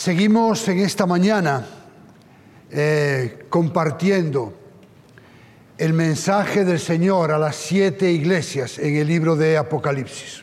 Seguimos 0.00 0.66
en 0.66 0.78
esta 0.78 1.04
mañana 1.04 1.62
eh, 2.70 3.44
compartiendo 3.50 4.54
el 5.76 5.92
mensaje 5.92 6.64
del 6.64 6.80
Señor 6.80 7.30
a 7.32 7.38
las 7.38 7.56
siete 7.56 8.10
iglesias 8.10 8.78
en 8.78 8.96
el 8.96 9.06
libro 9.06 9.36
de 9.36 9.58
Apocalipsis. 9.58 10.42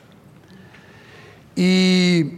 Y 1.55 2.33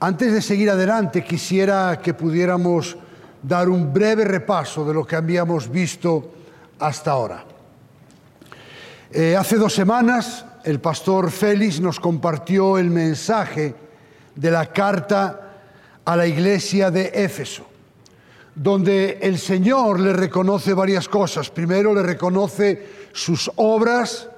antes 0.00 0.32
de 0.32 0.42
seguir 0.42 0.70
adelante, 0.70 1.22
quisiera 1.22 2.00
que 2.02 2.14
pudiéramos 2.14 2.96
dar 3.40 3.68
un 3.68 3.92
breve 3.92 4.24
repaso 4.24 4.84
de 4.84 4.94
lo 4.94 5.06
que 5.06 5.14
habíamos 5.14 5.70
visto 5.70 6.32
hasta 6.80 7.12
ahora. 7.12 7.44
Eh, 9.12 9.36
hace 9.36 9.54
dos 9.54 9.72
semanas 9.72 10.44
el 10.64 10.80
pastor 10.80 11.30
Félix 11.30 11.80
nos 11.80 12.00
compartió 12.00 12.76
el 12.76 12.90
mensaje 12.90 13.76
de 14.34 14.50
la 14.50 14.66
carta 14.66 15.42
a 16.04 16.16
la 16.16 16.26
iglesia 16.26 16.90
de 16.90 17.10
Éfeso, 17.14 17.66
donde 18.54 19.18
el 19.22 19.38
Señor 19.38 20.00
le 20.00 20.12
reconoce 20.12 20.74
varias 20.74 21.08
cosas. 21.08 21.50
Primero 21.50 21.94
le 21.94 22.02
reconoce 22.02 22.86
sus 23.12 23.50
obras, 23.56 24.28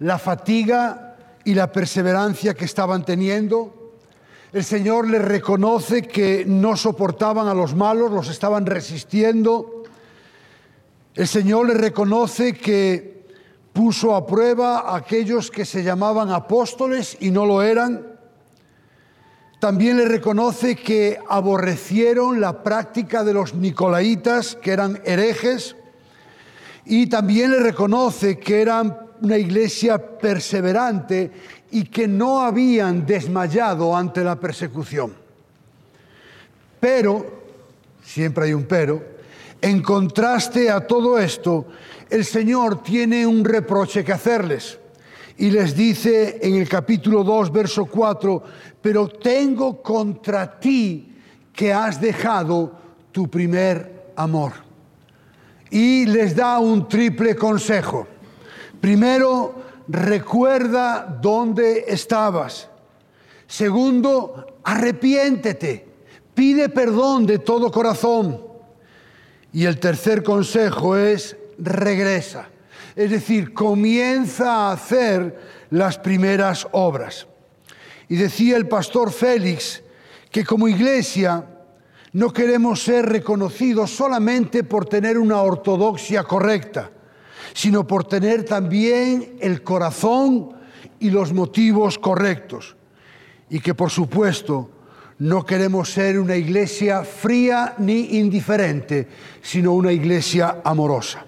la 0.00 0.18
fatiga 0.18 1.16
y 1.44 1.54
la 1.54 1.70
perseverancia 1.70 2.54
que 2.54 2.64
estaban 2.64 3.04
teniendo. 3.04 3.92
El 4.52 4.64
Señor 4.64 5.08
le 5.08 5.18
reconoce 5.18 6.02
que 6.02 6.44
no 6.46 6.76
soportaban 6.76 7.46
a 7.46 7.54
los 7.54 7.74
malos, 7.74 8.10
los 8.10 8.28
estaban 8.28 8.66
resistiendo. 8.66 9.84
El 11.14 11.28
Señor 11.28 11.68
le 11.68 11.74
reconoce 11.74 12.54
que 12.54 13.26
puso 13.72 14.14
a 14.14 14.26
prueba 14.26 14.80
a 14.80 14.96
aquellos 14.96 15.50
que 15.50 15.64
se 15.64 15.82
llamaban 15.82 16.30
apóstoles 16.30 17.16
y 17.20 17.30
no 17.30 17.44
lo 17.46 17.62
eran 17.62 18.15
también 19.66 19.96
le 19.96 20.04
reconoce 20.04 20.76
que 20.76 21.18
aborrecieron 21.28 22.40
la 22.40 22.62
práctica 22.62 23.24
de 23.24 23.32
los 23.32 23.52
nicolaitas, 23.52 24.54
que 24.54 24.70
eran 24.70 25.00
herejes, 25.04 25.74
y 26.84 27.08
también 27.08 27.50
le 27.50 27.58
reconoce 27.58 28.38
que 28.38 28.62
eran 28.62 28.96
una 29.22 29.36
iglesia 29.36 29.98
perseverante 29.98 31.32
y 31.72 31.82
que 31.86 32.06
no 32.06 32.42
habían 32.42 33.04
desmayado 33.04 33.96
ante 33.96 34.22
la 34.22 34.36
persecución. 34.36 35.12
Pero, 36.78 37.26
siempre 38.04 38.44
hay 38.44 38.52
un 38.52 38.66
pero, 38.66 39.02
en 39.60 39.82
contraste 39.82 40.70
a 40.70 40.86
todo 40.86 41.18
esto, 41.18 41.66
el 42.08 42.24
Señor 42.24 42.84
tiene 42.84 43.26
un 43.26 43.44
reproche 43.44 44.04
que 44.04 44.12
hacerles 44.12 44.78
y 45.38 45.50
les 45.50 45.74
dice 45.76 46.38
en 46.40 46.54
el 46.54 46.68
capítulo 46.68 47.22
2, 47.22 47.52
verso 47.52 47.86
4, 47.86 48.42
pero 48.80 49.08
tengo 49.08 49.82
contra 49.82 50.58
ti 50.58 51.12
que 51.52 51.72
has 51.72 52.00
dejado 52.00 52.72
tu 53.12 53.28
primer 53.28 54.12
amor. 54.16 54.52
Y 55.70 56.06
les 56.06 56.34
da 56.34 56.58
un 56.58 56.88
triple 56.88 57.36
consejo. 57.36 58.06
Primero, 58.80 59.54
recuerda 59.88 61.18
dónde 61.20 61.84
estabas. 61.88 62.68
Segundo, 63.46 64.58
arrepiéntete, 64.64 65.86
pide 66.34 66.68
perdón 66.68 67.26
de 67.26 67.40
todo 67.40 67.70
corazón. 67.70 68.42
Y 69.52 69.64
el 69.64 69.78
tercer 69.78 70.22
consejo 70.22 70.96
es, 70.96 71.36
regresa. 71.58 72.48
Es 72.96 73.10
decir, 73.10 73.52
comienza 73.52 74.50
a 74.50 74.72
hacer 74.72 75.38
las 75.68 75.98
primeras 75.98 76.66
obras. 76.72 77.26
Y 78.08 78.16
decía 78.16 78.56
el 78.56 78.66
pastor 78.66 79.12
Félix 79.12 79.82
que 80.30 80.44
como 80.44 80.66
iglesia 80.66 81.44
no 82.12 82.32
queremos 82.32 82.82
ser 82.82 83.04
reconocidos 83.04 83.90
solamente 83.90 84.64
por 84.64 84.86
tener 84.86 85.18
una 85.18 85.42
ortodoxia 85.42 86.24
correcta, 86.24 86.90
sino 87.52 87.86
por 87.86 88.04
tener 88.04 88.44
también 88.44 89.36
el 89.40 89.62
corazón 89.62 90.56
y 90.98 91.10
los 91.10 91.34
motivos 91.34 91.98
correctos. 91.98 92.76
Y 93.50 93.60
que 93.60 93.74
por 93.74 93.90
supuesto 93.90 94.70
no 95.18 95.44
queremos 95.44 95.92
ser 95.92 96.18
una 96.18 96.36
iglesia 96.36 97.04
fría 97.04 97.74
ni 97.76 98.16
indiferente, 98.18 99.06
sino 99.42 99.72
una 99.72 99.92
iglesia 99.92 100.62
amorosa. 100.64 101.25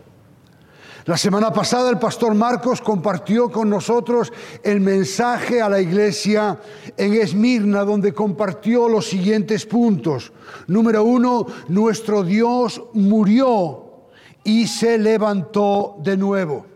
La 1.08 1.16
semana 1.16 1.50
pasada 1.50 1.88
el 1.88 1.98
pastor 1.98 2.34
Marcos 2.34 2.82
compartió 2.82 3.50
con 3.50 3.70
nosotros 3.70 4.30
el 4.62 4.78
mensaje 4.80 5.62
a 5.62 5.68
la 5.70 5.80
iglesia 5.80 6.60
en 6.98 7.14
Esmirna, 7.14 7.82
donde 7.82 8.12
compartió 8.12 8.90
los 8.90 9.06
siguientes 9.06 9.64
puntos. 9.64 10.34
Número 10.66 11.02
uno, 11.02 11.46
nuestro 11.68 12.22
Dios 12.22 12.82
murió 12.92 14.10
y 14.44 14.66
se 14.66 14.98
levantó 14.98 15.96
de 16.02 16.18
nuevo. 16.18 16.66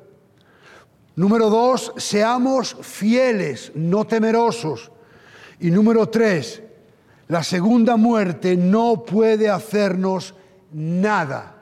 Número 1.14 1.50
dos, 1.50 1.92
seamos 1.98 2.74
fieles, 2.80 3.70
no 3.74 4.06
temerosos. 4.06 4.92
Y 5.60 5.70
número 5.70 6.08
tres, 6.08 6.62
la 7.28 7.44
segunda 7.44 7.98
muerte 7.98 8.56
no 8.56 9.04
puede 9.04 9.50
hacernos 9.50 10.34
nada 10.72 11.54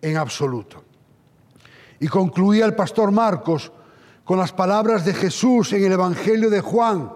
en 0.00 0.16
absoluto. 0.16 0.87
Y 2.00 2.06
concluía 2.08 2.64
el 2.64 2.74
pastor 2.74 3.10
Marcos 3.10 3.72
con 4.24 4.38
las 4.38 4.52
palabras 4.52 5.04
de 5.04 5.14
Jesús 5.14 5.72
en 5.72 5.84
el 5.84 5.92
Evangelio 5.92 6.48
de 6.48 6.60
Juan, 6.60 7.10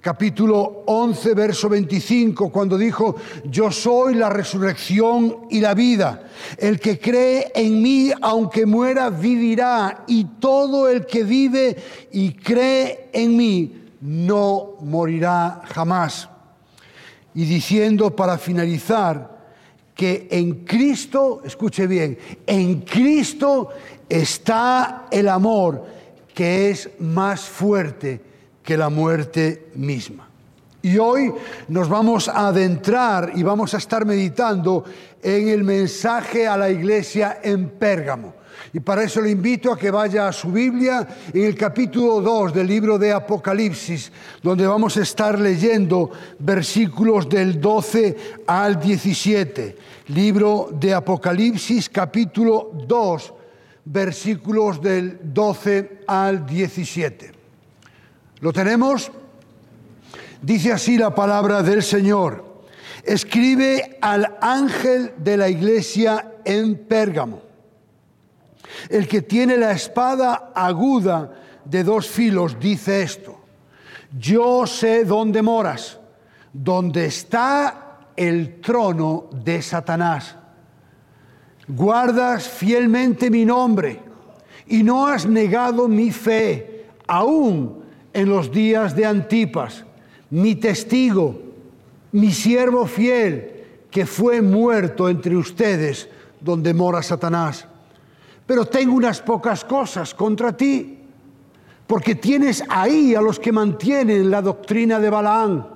capítulo 0.00 0.82
11, 0.86 1.34
verso 1.34 1.68
25, 1.68 2.50
cuando 2.50 2.78
dijo, 2.78 3.16
yo 3.44 3.72
soy 3.72 4.14
la 4.14 4.28
resurrección 4.28 5.46
y 5.50 5.60
la 5.60 5.74
vida. 5.74 6.28
El 6.58 6.78
que 6.78 6.98
cree 6.98 7.50
en 7.54 7.82
mí, 7.82 8.12
aunque 8.20 8.66
muera, 8.66 9.10
vivirá. 9.10 10.04
Y 10.06 10.24
todo 10.38 10.88
el 10.88 11.06
que 11.06 11.24
vive 11.24 11.76
y 12.12 12.32
cree 12.34 13.08
en 13.12 13.36
mí, 13.36 13.84
no 14.02 14.76
morirá 14.80 15.62
jamás. 15.64 16.28
Y 17.34 17.46
diciendo 17.46 18.14
para 18.14 18.38
finalizar, 18.38 19.40
que 20.00 20.28
en 20.30 20.64
Cristo, 20.64 21.42
escuche 21.44 21.86
bien, 21.86 22.16
en 22.46 22.80
Cristo 22.80 23.68
está 24.10 25.06
el 25.10 25.28
amor 25.28 25.86
que 26.34 26.70
es 26.70 26.90
más 26.98 27.40
fuerte 27.42 28.20
que 28.62 28.76
la 28.76 28.90
muerte 28.90 29.68
misma. 29.74 30.28
Y 30.82 30.98
hoy 30.98 31.32
nos 31.68 31.88
vamos 31.88 32.28
a 32.28 32.48
adentrar 32.48 33.32
y 33.34 33.42
vamos 33.42 33.74
a 33.74 33.78
estar 33.78 34.04
meditando 34.04 34.84
en 35.22 35.48
el 35.48 35.62
mensaje 35.62 36.46
a 36.46 36.56
la 36.56 36.70
iglesia 36.70 37.40
en 37.42 37.68
Pérgamo. 37.70 38.34
Y 38.72 38.80
para 38.80 39.02
eso 39.02 39.20
le 39.20 39.30
invito 39.30 39.72
a 39.72 39.78
que 39.78 39.90
vaya 39.90 40.28
a 40.28 40.32
su 40.32 40.52
Biblia 40.52 41.06
en 41.32 41.44
el 41.44 41.56
capítulo 41.56 42.20
2 42.20 42.54
del 42.54 42.66
libro 42.66 42.98
de 42.98 43.12
Apocalipsis, 43.12 44.12
donde 44.42 44.66
vamos 44.66 44.96
a 44.96 45.02
estar 45.02 45.38
leyendo 45.38 46.10
versículos 46.38 47.28
del 47.28 47.60
12 47.60 48.16
al 48.46 48.80
17. 48.80 49.76
Libro 50.08 50.68
de 50.72 50.94
Apocalipsis, 50.94 51.88
capítulo 51.88 52.70
2, 52.86 53.34
versículos 53.84 54.80
del 54.80 55.18
12 55.22 56.02
al 56.06 56.46
17. 56.46 57.32
¿Lo 58.40 58.52
tenemos? 58.52 59.10
Dice 60.42 60.72
así 60.72 60.96
la 60.96 61.14
palabra 61.14 61.62
del 61.62 61.82
Señor. 61.82 62.64
Escribe 63.02 63.98
al 64.00 64.36
ángel 64.40 65.14
de 65.18 65.36
la 65.36 65.48
iglesia 65.48 66.34
en 66.44 66.76
Pérgamo, 66.86 67.42
el 68.88 69.08
que 69.08 69.22
tiene 69.22 69.56
la 69.56 69.72
espada 69.72 70.52
aguda 70.54 71.32
de 71.64 71.82
dos 71.82 72.08
filos, 72.08 72.58
dice 72.58 73.02
esto. 73.02 73.38
Yo 74.18 74.66
sé 74.66 75.04
dónde 75.04 75.40
moras, 75.40 75.98
donde 76.52 77.06
está 77.06 78.08
el 78.16 78.60
trono 78.60 79.30
de 79.32 79.62
Satanás 79.62 80.36
guardas 81.76 82.48
fielmente 82.48 83.30
mi 83.30 83.44
nombre 83.44 84.00
y 84.66 84.82
no 84.82 85.06
has 85.06 85.26
negado 85.26 85.88
mi 85.88 86.10
fe, 86.10 86.86
aún 87.06 87.82
en 88.12 88.28
los 88.28 88.52
días 88.52 88.94
de 88.94 89.06
Antipas, 89.06 89.84
mi 90.30 90.54
testigo, 90.54 91.40
mi 92.12 92.30
siervo 92.30 92.86
fiel, 92.86 93.64
que 93.90 94.06
fue 94.06 94.40
muerto 94.40 95.08
entre 95.08 95.36
ustedes 95.36 96.08
donde 96.40 96.72
mora 96.72 97.02
Satanás. 97.02 97.66
Pero 98.46 98.64
tengo 98.64 98.94
unas 98.94 99.20
pocas 99.20 99.64
cosas 99.64 100.14
contra 100.14 100.56
ti, 100.56 100.98
porque 101.86 102.14
tienes 102.14 102.62
ahí 102.68 103.14
a 103.14 103.20
los 103.20 103.40
que 103.40 103.50
mantienen 103.50 104.30
la 104.30 104.40
doctrina 104.40 105.00
de 105.00 105.10
Balaán, 105.10 105.66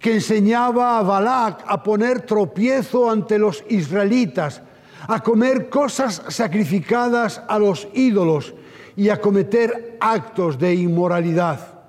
que 0.00 0.14
enseñaba 0.14 0.98
a 0.98 1.02
Balac 1.02 1.64
a 1.66 1.82
poner 1.82 2.22
tropiezo 2.22 3.10
ante 3.10 3.38
los 3.38 3.64
israelitas 3.68 4.62
a 5.08 5.20
comer 5.20 5.70
cosas 5.70 6.22
sacrificadas 6.28 7.42
a 7.48 7.58
los 7.58 7.88
ídolos 7.94 8.54
y 8.94 9.08
a 9.08 9.20
cometer 9.20 9.96
actos 10.00 10.58
de 10.58 10.74
inmoralidad. 10.74 11.80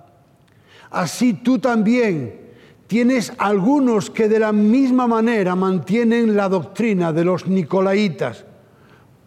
Así 0.89 1.33
tú 1.33 1.59
también 1.59 2.39
tienes 2.87 3.33
algunos 3.37 4.09
que 4.09 4.29
de 4.29 4.39
la 4.39 4.53
misma 4.53 5.05
manera 5.05 5.53
mantienen 5.53 6.35
la 6.35 6.47
doctrina 6.47 7.11
de 7.11 7.25
los 7.25 7.45
nicolaitas. 7.45 8.45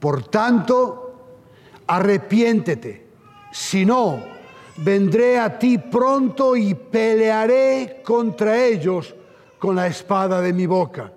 Por 0.00 0.25
tanto, 0.25 1.37
arrepiéntete, 1.87 3.06
si 3.53 3.85
no, 3.85 4.21
vendré 4.79 5.39
a 5.39 5.59
ti 5.59 5.77
pronto 5.77 6.56
y 6.56 6.75
pelearé 6.75 8.00
contra 8.03 8.65
ellos 8.65 9.15
con 9.59 9.77
la 9.77 9.87
espada 9.87 10.41
de 10.41 10.55
mi 10.55 10.65
boca. 10.65 11.12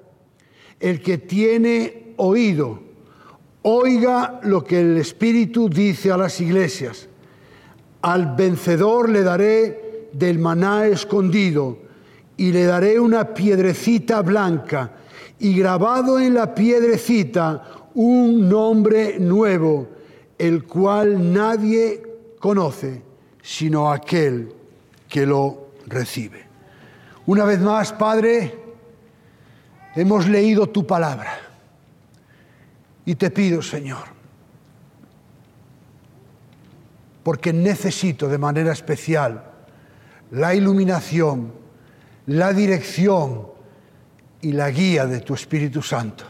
El 0.77 1.01
que 1.01 1.19
tiene 1.19 2.04
oído, 2.17 2.79
oiga 3.63 4.39
lo 4.43 4.63
que 4.63 4.79
el 4.79 4.97
Espíritu 4.97 5.69
dice 5.69 6.11
a 6.11 6.17
las 6.17 6.39
iglesias. 6.39 7.07
Al 8.01 8.35
vencedor 8.35 9.09
le 9.09 9.23
daré 9.23 10.09
del 10.13 10.37
maná 10.39 10.85
escondido 10.85 11.79
y 12.37 12.51
le 12.51 12.65
daré 12.65 12.99
una 12.99 13.33
piedrecita 13.33 14.21
blanca 14.21 14.91
y 15.39 15.57
grabado 15.57 16.19
en 16.19 16.35
la 16.35 16.53
piedrecita 16.53 17.63
un 17.95 18.47
nombre 18.47 19.19
nuevo, 19.19 19.87
el 20.37 20.65
cual 20.65 21.33
nadie 21.33 22.03
conoce 22.39 23.01
sino 23.41 23.91
aquel 23.91 24.51
que 25.07 25.25
lo 25.25 25.67
recibe. 25.87 26.43
Una 27.27 27.45
vez 27.45 27.59
más, 27.59 27.93
Padre, 27.93 28.53
hemos 29.95 30.27
leído 30.27 30.67
tu 30.67 30.85
palabra 30.85 31.44
y 33.05 33.15
te 33.15 33.29
pido, 33.29 33.61
Señor, 33.61 34.03
porque 37.23 37.53
necesito 37.53 38.27
de 38.27 38.37
manera 38.37 38.73
especial 38.73 39.43
la 40.31 40.53
iluminación, 40.55 41.53
la 42.25 42.51
dirección 42.51 43.47
y 44.41 44.51
la 44.51 44.69
guía 44.71 45.05
de 45.05 45.21
tu 45.21 45.33
Espíritu 45.33 45.81
Santo, 45.81 46.25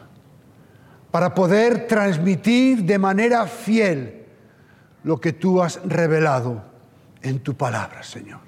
para 1.12 1.33
poder 1.33 1.88
transmitir 1.88 2.83
de 2.83 3.00
manera 3.00 3.48
fiel 3.48 4.25
lo 5.04 5.19
que 5.19 5.33
tú 5.33 5.62
has 5.62 5.80
revelado 5.86 6.63
en 7.22 7.39
tu 7.39 7.56
palabra, 7.56 8.04
Señor. 8.04 8.42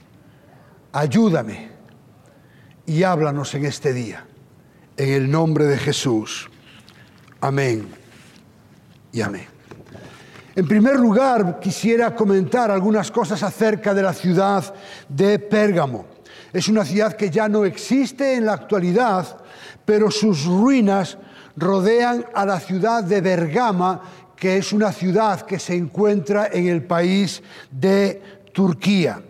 Ayúdame 0.92 1.70
y 2.86 3.04
háblanos 3.04 3.54
en 3.56 3.66
este 3.66 3.94
día, 3.94 4.26
en 4.98 5.14
el 5.14 5.32
nombre 5.32 5.66
de 5.66 5.78
Jesús. 5.78 6.50
Amén 7.40 8.07
y 9.12 9.22
amén. 9.22 9.48
En 10.56 10.68
primer 10.68 10.96
lugar, 10.96 11.60
quisiera 11.60 12.16
comentar 12.16 12.72
algunas 12.72 13.12
cosas 13.12 13.44
acerca 13.44 13.94
de 13.94 14.02
la 14.02 14.12
ciudad 14.12 14.74
de 15.08 15.38
Pérgamo. 15.38 16.08
Es 16.52 16.68
una 16.68 16.84
ciudad 16.84 17.14
que 17.14 17.30
ya 17.30 17.48
no 17.48 17.64
existe 17.64 18.34
en 18.34 18.46
la 18.48 18.54
actualidad, 18.54 19.38
pero 19.86 20.10
sus 20.10 20.46
ruinas 20.46 21.20
rodean 21.56 22.26
a 22.34 22.44
la 22.44 22.60
ciudad 22.60 23.04
de 23.04 23.22
Bergama, 23.22 24.02
que 24.36 24.58
es 24.58 24.74
una 24.74 24.92
ciudad 24.92 25.42
que 25.42 25.60
se 25.60 25.76
encuentra 25.76 26.50
en 26.52 26.68
el 26.68 26.84
país 26.84 27.44
de 27.70 28.22
Turquía. 28.52 29.22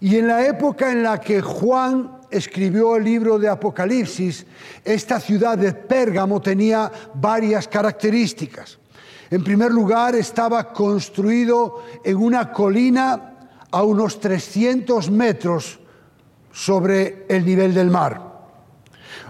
Y 0.00 0.16
en 0.16 0.28
la 0.28 0.46
época 0.46 0.92
en 0.92 1.02
la 1.02 1.18
que 1.18 1.40
Juan 1.40 2.18
escribió 2.30 2.96
el 2.96 3.04
libro 3.04 3.38
de 3.38 3.48
Apocalipsis, 3.48 4.44
esta 4.84 5.18
ciudad 5.18 5.56
de 5.56 5.72
Pérgamo 5.72 6.42
tenía 6.42 6.92
varias 7.14 7.66
características. 7.66 8.78
En 9.30 9.44
primer 9.44 9.70
lugar, 9.70 10.14
estaba 10.14 10.72
construido 10.72 11.82
en 12.02 12.16
una 12.16 12.50
colina 12.50 13.34
a 13.70 13.82
unos 13.82 14.20
300 14.20 15.10
metros 15.10 15.78
sobre 16.52 17.26
el 17.28 17.44
nivel 17.44 17.74
del 17.74 17.90
mar. 17.90 18.20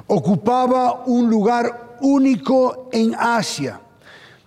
Ocupaba 0.07 1.05
un 1.07 1.29
lugar 1.29 1.97
único 2.01 2.89
en 2.93 3.15
Asia. 3.19 3.81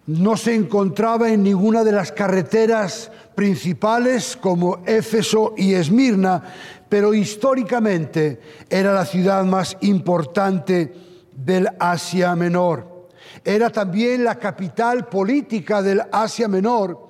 No 0.08 0.36
se 0.38 0.56
encontraba 0.56 1.30
en 1.30 1.44
ninguna 1.44 1.84
de 1.84 1.92
las 1.92 2.12
carreteras 2.12 3.12
principales 3.36 4.38
como 4.38 4.80
Éfeso 4.86 5.54
y 5.58 5.74
Esmirna, 5.74 6.44
pero 6.90 7.14
históricamente 7.14 8.40
era 8.70 8.94
la 8.94 9.06
ciudad 9.06 9.44
más 9.46 9.78
importante 9.82 10.94
del 11.34 11.70
Asia 11.80 12.36
Menor. 12.36 12.91
Era 13.44 13.70
también 13.70 14.24
la 14.24 14.36
capital 14.36 15.08
política 15.08 15.82
del 15.82 16.02
Asia 16.12 16.48
Menor 16.48 17.10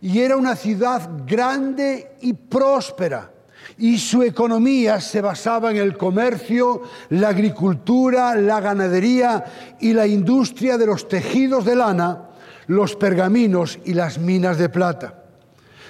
y 0.00 0.20
era 0.20 0.36
una 0.36 0.56
ciudad 0.56 1.10
grande 1.26 2.16
y 2.20 2.32
próspera 2.32 3.30
y 3.78 3.98
su 3.98 4.22
economía 4.22 5.00
se 5.00 5.20
basaba 5.20 5.70
en 5.70 5.78
el 5.78 5.96
comercio, 5.96 6.82
la 7.10 7.28
agricultura, 7.28 8.34
la 8.34 8.60
ganadería 8.60 9.44
y 9.80 9.92
la 9.92 10.06
industria 10.06 10.78
de 10.78 10.86
los 10.86 11.08
tejidos 11.08 11.64
de 11.64 11.76
lana, 11.76 12.28
los 12.68 12.94
pergaminos 12.96 13.78
y 13.84 13.94
las 13.94 14.18
minas 14.18 14.58
de 14.58 14.68
plata. 14.68 15.24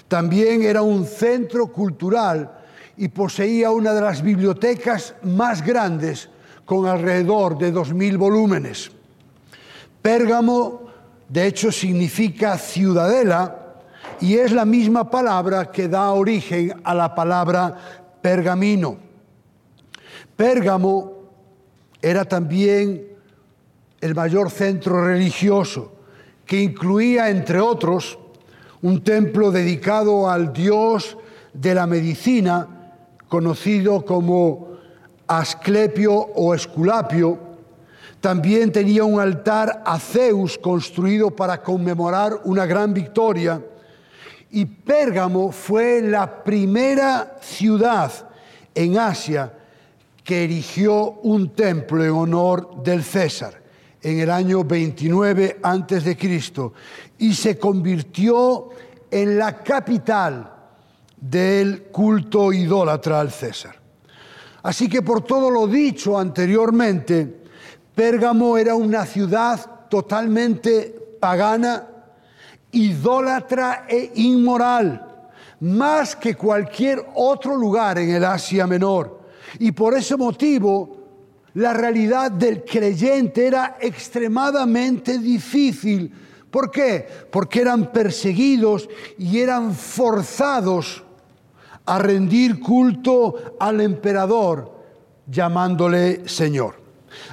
También 0.08 0.62
era 0.62 0.82
un 0.82 1.04
centro 1.04 1.66
cultural 1.69 2.50
y 2.96 3.08
poseía 3.08 3.70
una 3.70 3.92
de 3.92 4.00
las 4.00 4.22
bibliotecas 4.22 5.14
más 5.22 5.64
grandes 5.64 6.28
con 6.64 6.87
alrededor 6.87 7.58
de 7.58 7.72
2.000 7.72 8.16
volúmenes. 8.16 8.90
Pérgamo, 10.04 10.82
de 11.30 11.46
hecho, 11.46 11.72
significa 11.72 12.58
ciudadela 12.58 13.76
y 14.20 14.34
es 14.34 14.52
la 14.52 14.66
misma 14.66 15.08
palabra 15.10 15.70
que 15.72 15.88
da 15.88 16.12
origen 16.12 16.78
a 16.84 16.94
la 16.94 17.14
palabra 17.14 17.74
pergamino. 18.20 18.98
Pérgamo 20.36 21.10
era 22.02 22.26
también 22.26 23.02
el 23.98 24.14
mayor 24.14 24.50
centro 24.50 25.06
religioso, 25.06 25.94
que 26.44 26.60
incluía, 26.60 27.30
entre 27.30 27.58
otros, 27.60 28.18
un 28.82 29.02
templo 29.02 29.50
dedicado 29.50 30.28
al 30.28 30.52
dios 30.52 31.16
de 31.54 31.74
la 31.74 31.86
medicina, 31.86 32.92
conocido 33.26 34.04
como 34.04 34.68
Asclepio 35.26 36.12
o 36.12 36.54
Esculapio. 36.54 37.44
También 38.25 38.73
tenía 38.73 39.05
un 39.05 39.21
altar 39.21 39.82
a 39.85 39.99
Zeus 39.99 40.56
construido 40.56 41.31
para 41.31 41.62
conmemorar 41.62 42.41
una 42.44 42.65
gran 42.65 42.94
victoria 42.94 43.62
y 44.50 44.65
Pérgamo 44.65 45.53
fue 45.53 46.00
la 46.00 46.43
primera 46.43 47.37
ciudad 47.43 48.11
en 48.75 48.97
Asia 48.97 49.53
que 50.25 50.43
erigió 50.43 51.21
un 51.21 51.50
templo 51.50 52.03
en 52.03 52.12
honor 52.12 52.82
del 52.82 53.05
César 53.05 53.62
en 54.00 54.21
el 54.21 54.31
año 54.31 54.64
29 54.64 55.59
antes 55.62 56.02
de 56.02 56.16
Cristo 56.16 56.73
y 57.19 57.35
se 57.35 57.59
convirtió 57.59 58.71
en 59.11 59.37
la 59.37 59.62
capital 59.62 60.50
del 61.14 61.83
culto 61.93 62.54
idólatra 62.54 63.21
al 63.21 63.31
César. 63.31 63.78
Así 64.62 64.88
que 64.88 65.02
por 65.02 65.21
todo 65.21 65.50
lo 65.50 65.66
dicho 65.66 66.19
anteriormente, 66.19 67.43
Pérgamo 67.94 68.56
era 68.56 68.74
una 68.74 69.06
ciudad 69.06 69.88
totalmente 69.88 71.16
pagana, 71.20 71.86
idólatra 72.72 73.86
e 73.88 74.10
inmoral, 74.16 75.28
más 75.60 76.16
que 76.16 76.34
cualquier 76.34 77.06
otro 77.14 77.56
lugar 77.56 77.98
en 77.98 78.10
el 78.10 78.24
Asia 78.24 78.66
Menor. 78.66 79.20
Y 79.60 79.70
por 79.70 79.94
ese 79.94 80.16
motivo, 80.16 80.96
la 81.54 81.72
realidad 81.72 82.32
del 82.32 82.64
creyente 82.64 83.46
era 83.46 83.76
extremadamente 83.80 85.18
difícil. 85.18 86.12
¿Por 86.50 86.70
qué? 86.72 87.06
Porque 87.30 87.60
eran 87.60 87.92
perseguidos 87.92 88.88
y 89.18 89.38
eran 89.38 89.72
forzados 89.72 91.04
a 91.86 91.98
rendir 92.00 92.58
culto 92.58 93.56
al 93.60 93.80
emperador, 93.80 94.72
llamándole 95.28 96.28
Señor. 96.28 96.84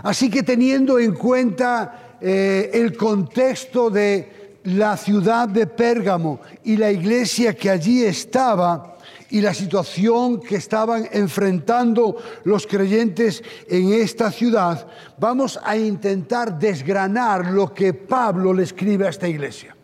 Así 0.04 0.30
que 0.30 0.44
teniendo 0.44 1.00
en 1.00 1.14
cuenta 1.14 2.18
eh, 2.22 2.70
el 2.74 2.96
contexto 2.96 3.90
de 3.90 4.60
la 4.66 4.96
ciudad 4.96 5.48
de 5.48 5.68
Pérgamo 5.68 6.40
y 6.64 6.78
la 6.78 6.92
iglesia 6.92 7.56
que 7.56 7.70
allí 7.70 8.04
estaba 8.04 8.98
y 9.32 9.42
la 9.42 9.54
situación 9.54 10.42
que 10.42 10.58
estaban 10.58 11.08
enfrentando 11.12 12.18
los 12.44 12.68
creyentes 12.68 13.44
en 13.68 13.94
esta 13.94 14.30
ciudad, 14.30 14.86
vamos 15.18 15.60
a 15.64 15.78
intentar 15.78 16.60
desgranar 16.60 17.48
lo 17.48 17.74
que 17.74 17.94
Pablo 17.94 18.54
le 18.54 18.64
escribe 18.64 19.08
a 19.08 19.10
esta 19.10 19.28
iglesia. 19.28 19.76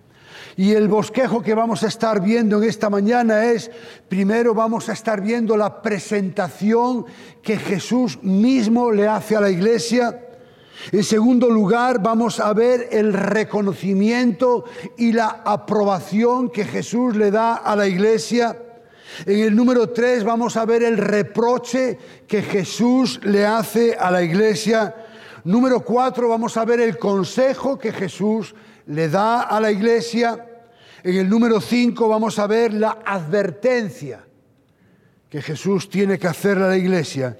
Y 0.58 0.74
el 0.74 0.88
bosquejo 0.88 1.42
que 1.42 1.54
vamos 1.54 1.84
a 1.84 1.88
estar 1.88 2.22
viendo 2.22 2.58
en 2.58 2.68
esta 2.68 2.90
mañana 2.90 3.46
es, 3.46 3.72
primero 4.10 4.54
vamos 4.54 4.90
a 4.90 4.94
estar 4.94 5.22
viendo 5.22 5.56
la 5.56 5.82
presentación 5.82 7.06
que 7.42 7.58
Jesús 7.58 8.20
mismo 8.22 8.92
le 8.92 9.08
hace 9.08 9.36
a 9.36 9.42
la 9.42 9.50
iglesia 9.50 10.24
en 10.92 11.04
segundo 11.04 11.50
lugar, 11.50 12.02
vamos 12.02 12.40
a 12.40 12.54
ver 12.54 12.90
el 12.92 13.12
reconocimiento 13.12 14.64
y 14.98 15.12
la 15.12 15.42
aprobación 15.44 16.50
que 16.50 16.64
Jesús 16.64 17.16
le 17.16 17.32
da 17.32 17.56
a 17.56 17.76
la 17.76 17.88
iglesia. 17.88 18.58
En 19.26 19.40
el 19.40 19.56
número 19.56 19.90
3 19.90 20.24
vamos 20.24 20.56
a 20.56 20.66
ver 20.66 20.84
el 20.84 20.98
reproche 20.98 21.98
que 22.28 22.42
Jesús 22.42 23.20
le 23.24 23.46
hace 23.46 23.96
a 24.00 24.12
la 24.12 24.22
iglesia. 24.22 24.96
Número 25.44 25.82
4 25.84 26.30
vamos 26.30 26.56
a 26.56 26.64
ver 26.64 26.80
el 26.80 26.98
consejo 26.98 27.78
que 27.78 27.92
Jesús 27.92 28.56
le 28.88 29.10
da 29.10 29.44
a 29.44 29.60
la 29.60 29.72
iglesia. 29.72 30.46
En 31.03 31.15
el 31.15 31.29
número 31.29 31.62
5 31.62 32.08
vamos 32.08 32.39
a 32.39 32.48
ver 32.48 32.74
la 32.74 33.00
advertencia 33.06 34.24
que 35.29 35.41
Jesús 35.41 35.89
tiene 35.89 36.17
que 36.17 36.27
hacerle 36.27 36.65
a 36.65 36.70
la 36.70 36.77
iglesia. 36.77 37.38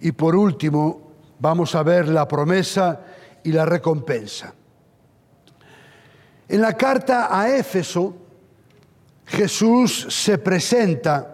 Y 0.00 0.12
por 0.12 0.34
último, 0.34 1.12
vamos 1.38 1.74
a 1.74 1.82
ver 1.82 2.08
la 2.08 2.26
promesa 2.26 3.00
y 3.42 3.52
la 3.52 3.64
recompensa. 3.64 4.54
En 6.48 6.60
la 6.60 6.74
carta 6.74 7.28
a 7.30 7.56
Éfeso, 7.56 8.16
Jesús 9.26 10.06
se 10.10 10.38
presenta 10.38 11.32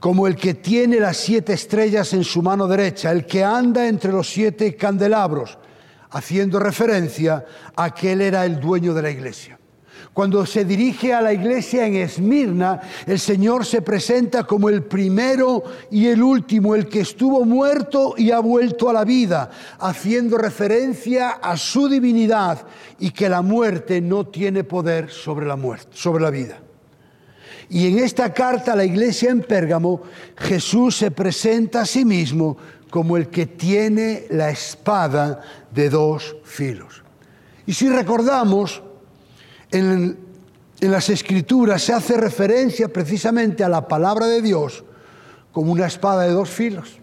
como 0.00 0.26
el 0.26 0.36
que 0.36 0.54
tiene 0.54 1.00
las 1.00 1.16
siete 1.16 1.54
estrellas 1.54 2.12
en 2.12 2.24
su 2.24 2.42
mano 2.42 2.66
derecha, 2.66 3.10
el 3.10 3.24
que 3.24 3.42
anda 3.42 3.86
entre 3.86 4.12
los 4.12 4.28
siete 4.28 4.76
candelabros, 4.76 5.56
haciendo 6.14 6.60
referencia 6.60 7.44
a 7.76 7.92
que 7.92 8.12
él 8.12 8.20
era 8.20 8.46
el 8.46 8.60
dueño 8.60 8.94
de 8.94 9.02
la 9.02 9.10
iglesia. 9.10 9.58
Cuando 10.12 10.46
se 10.46 10.64
dirige 10.64 11.12
a 11.12 11.20
la 11.20 11.32
iglesia 11.32 11.86
en 11.86 11.96
Esmirna, 11.96 12.80
el 13.04 13.18
Señor 13.18 13.66
se 13.66 13.82
presenta 13.82 14.44
como 14.44 14.68
el 14.68 14.84
primero 14.84 15.64
y 15.90 16.06
el 16.06 16.22
último, 16.22 16.76
el 16.76 16.88
que 16.88 17.00
estuvo 17.00 17.44
muerto 17.44 18.14
y 18.16 18.30
ha 18.30 18.38
vuelto 18.38 18.88
a 18.88 18.92
la 18.92 19.04
vida, 19.04 19.50
haciendo 19.80 20.38
referencia 20.38 21.30
a 21.30 21.56
su 21.56 21.88
divinidad 21.88 22.64
y 23.00 23.10
que 23.10 23.28
la 23.28 23.42
muerte 23.42 24.00
no 24.00 24.28
tiene 24.28 24.62
poder 24.62 25.10
sobre 25.10 25.46
la 25.46 25.56
muerte, 25.56 25.88
sobre 25.94 26.22
la 26.22 26.30
vida. 26.30 26.60
Y 27.68 27.88
en 27.88 27.98
esta 27.98 28.32
carta 28.32 28.74
a 28.74 28.76
la 28.76 28.84
iglesia 28.84 29.30
en 29.30 29.40
Pérgamo, 29.40 30.02
Jesús 30.36 30.96
se 30.96 31.10
presenta 31.10 31.80
a 31.80 31.86
sí 31.86 32.04
mismo 32.04 32.56
como 32.94 33.16
el 33.16 33.26
que 33.26 33.46
tiene 33.46 34.24
la 34.30 34.50
espada 34.50 35.40
de 35.72 35.90
dos 35.90 36.36
filos. 36.44 37.02
Y 37.66 37.74
si 37.74 37.88
recordamos, 37.88 38.84
en, 39.72 40.16
las 40.78 41.08
escrituras 41.08 41.82
se 41.82 41.92
hace 41.92 42.16
referencia 42.16 42.86
precisamente 42.92 43.64
a 43.64 43.68
la 43.68 43.88
palabra 43.88 44.26
de 44.26 44.40
Dios 44.40 44.84
como 45.50 45.72
una 45.72 45.86
espada 45.86 46.22
de 46.22 46.30
dos 46.30 46.50
filos. 46.50 47.00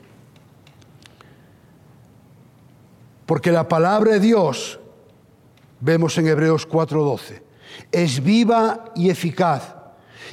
Porque 3.26 3.52
la 3.52 3.68
palabra 3.68 4.14
de 4.14 4.22
Dios, 4.22 4.80
vemos 5.82 6.18
en 6.18 6.28
Hebreos 6.28 6.66
4:12, 6.70 7.42
es 7.92 8.24
viva 8.24 8.86
y 8.96 9.10
eficaz 9.10 9.76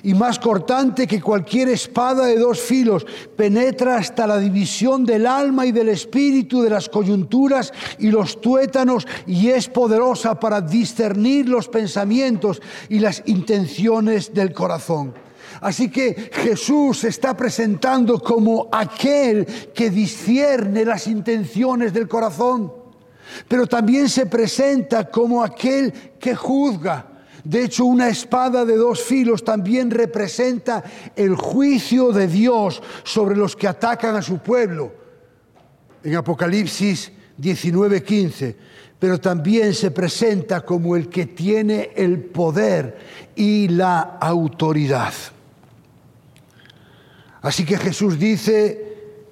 y 0.03 0.15
más 0.15 0.39
cortante 0.39 1.07
que 1.07 1.21
cualquier 1.21 1.69
espada 1.69 2.27
de 2.27 2.39
dos 2.39 2.61
filos, 2.61 3.07
penetra 3.37 3.97
hasta 3.97 4.27
la 4.27 4.39
división 4.39 5.05
del 5.05 5.27
alma 5.27 5.67
y 5.67 5.73
del 5.73 5.89
espíritu, 5.89 6.63
de 6.63 6.71
las 6.71 6.89
coyunturas 6.89 7.73
y 7.99 8.11
los 8.11 8.41
tuétanos, 8.41 9.07
y 9.27 9.49
es 9.49 9.69
poderosa 9.69 10.39
para 10.39 10.61
discernir 10.61 11.49
los 11.49 11.69
pensamientos 11.69 12.61
y 12.89 12.99
las 12.99 13.23
intenciones 13.27 14.33
del 14.33 14.53
corazón. 14.53 15.15
Así 15.61 15.91
que 15.91 16.31
Jesús 16.33 17.01
se 17.01 17.09
está 17.09 17.37
presentando 17.37 18.21
como 18.21 18.69
aquel 18.71 19.47
que 19.75 19.91
discierne 19.91 20.85
las 20.85 21.07
intenciones 21.07 21.93
del 21.93 22.07
corazón, 22.07 22.73
pero 23.49 23.67
también 23.67 24.09
se 24.09 24.27
presenta 24.27 25.11
como 25.11 25.43
aquel 25.43 25.93
que 26.19 26.35
juzga 26.35 27.18
de 27.49 27.65
hecho, 27.65 27.87
una 27.87 28.11
espada 28.11 28.67
de 28.67 28.77
dos 28.77 29.03
filos 29.03 29.43
también 29.43 29.91
representa 29.91 30.85
el 31.17 31.35
juicio 31.35 32.13
de 32.13 32.27
Dios 32.27 32.83
sobre 33.05 33.37
los 33.37 33.57
que 33.57 33.67
atacan 33.67 34.17
a 34.17 34.21
su 34.21 34.37
pueblo. 34.37 34.93
En 36.05 36.15
Apocalipsis 36.15 37.11
19:15, 37.41 38.55
pero 38.99 39.19
también 39.19 39.73
se 39.73 39.91
presenta 39.91 40.61
como 40.61 40.95
el 40.95 41.09
que 41.09 41.25
tiene 41.25 41.93
el 41.97 42.21
poder 42.21 42.99
y 43.35 43.69
la 43.69 44.19
autoridad. 44.21 45.15
Así 47.41 47.65
que 47.65 47.79
Jesús 47.79 48.19
dice, 48.19 48.88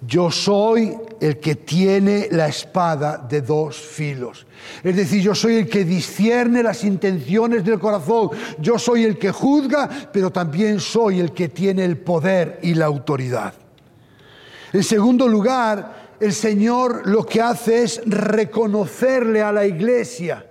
yo 0.07 0.31
soy 0.31 0.97
el 1.21 1.39
que 1.41 1.57
tiene 1.57 2.29
la 2.31 2.47
espada 2.47 3.17
de 3.19 3.43
dos 3.43 3.77
filos. 3.77 4.47
Es 4.83 4.95
decir, 4.95 5.21
yo 5.21 5.35
soy 5.35 5.57
el 5.57 5.69
que 5.69 5.85
discierne 5.85 6.63
las 6.63 6.85
intenciones 6.85 7.65
del 7.65 7.81
corazón. 7.81 8.31
Yo 8.59 8.79
soy 8.79 9.05
el 9.05 9.19
que 9.19 9.33
juzga, 9.33 9.89
pero 10.13 10.31
también 10.31 10.79
soy 10.79 11.19
el 11.19 11.33
que 11.33 11.49
tiene 11.49 11.85
el 11.85 11.99
poder 11.99 12.61
y 12.63 12.75
la 12.75 12.87
autoridad. 12.87 13.55
En 14.73 14.85
segundo 14.85 15.27
lugar, 15.27 16.15
el 16.21 16.33
Señor 16.33 17.07
lo 17.07 17.25
que 17.25 17.41
hace 17.41 17.83
es 17.83 18.01
reconocerle 18.07 19.43
a 19.43 19.53
la 19.53 19.67
iglesia 19.67 20.47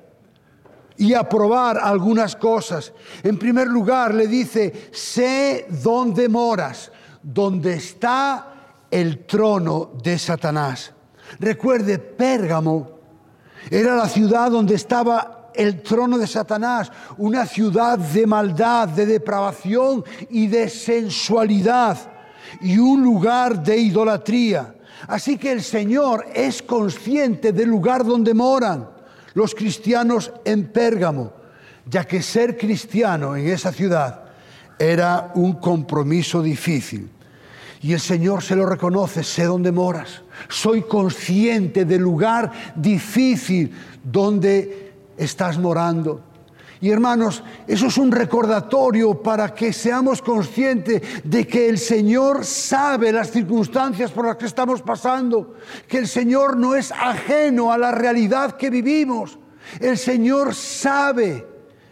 y 0.98 1.14
aprobar 1.14 1.78
algunas 1.78 2.36
cosas. 2.36 2.92
En 3.24 3.38
primer 3.38 3.68
lugar, 3.68 4.14
le 4.14 4.28
dice, 4.28 4.90
sé 4.92 5.66
dónde 5.70 6.28
moras, 6.28 6.92
dónde 7.22 7.76
está 7.76 8.55
el 8.96 9.26
trono 9.26 9.92
de 10.02 10.18
Satanás. 10.18 10.94
Recuerde, 11.38 12.00
Pérgamo 12.00 12.92
era 13.70 13.94
la 13.94 14.08
ciudad 14.08 14.50
donde 14.50 14.76
estaba 14.76 15.52
el 15.54 15.82
trono 15.82 16.18
de 16.18 16.26
Satanás, 16.26 16.90
una 17.18 17.46
ciudad 17.46 18.00
de 18.00 18.26
maldad, 18.26 18.88
de 18.88 19.06
depravación 19.06 20.02
y 20.30 20.48
de 20.48 20.70
sensualidad, 20.70 21.98
y 22.62 22.78
un 22.78 23.04
lugar 23.04 23.62
de 23.62 23.76
idolatría. 23.76 24.76
Así 25.08 25.38
que 25.38 25.52
el 25.52 25.62
Señor 25.62 26.28
es 26.34 26.62
consciente 26.62 27.52
del 27.52 27.68
lugar 27.68 28.06
donde 28.06 28.34
moran 28.34 28.90
los 29.34 29.54
cristianos 29.54 30.32
en 30.46 30.72
Pérgamo, 30.72 31.34
ya 31.86 32.06
que 32.06 32.22
ser 32.22 32.58
cristiano 32.58 33.36
en 33.36 33.48
esa 33.48 33.74
ciudad 33.74 34.24
era 34.80 35.34
un 35.36 35.54
compromiso 35.54 36.42
difícil. 36.42 37.12
Y 37.86 37.94
el 37.94 38.00
Señor 38.00 38.42
se 38.42 38.56
lo 38.56 38.66
reconoce, 38.66 39.22
sé 39.22 39.44
dónde 39.44 39.72
moras. 39.72 40.24
Soy 40.50 40.82
consciente 40.82 41.86
del 41.86 42.02
lugar 42.02 42.52
difícil 42.76 43.72
donde 44.04 44.92
estás 45.16 45.60
morando. 45.60 46.20
Y 46.82 46.90
hermanos, 46.90 47.44
eso 47.68 47.86
es 47.86 47.98
un 48.00 48.12
recordatorio 48.12 49.22
para 49.22 49.54
que 49.54 49.72
seamos 49.72 50.24
conscientes 50.24 51.00
de 51.24 51.46
que 51.46 51.70
el 51.70 51.78
Señor 51.78 52.44
sabe 52.44 53.12
las 53.12 53.30
circunstancias 53.30 54.10
por 54.10 54.26
las 54.26 54.38
que 54.38 54.48
estamos 54.48 54.82
pasando, 54.82 55.54
que 55.88 56.00
el 56.00 56.08
Señor 56.08 56.58
no 56.58 56.74
es 56.74 56.92
ajeno 56.92 57.72
a 57.72 57.78
la 57.78 57.92
realidad 57.92 58.58
que 58.58 58.72
vivimos. 58.72 59.38
El 59.80 60.00
Señor 60.00 60.56
sabe 60.56 61.46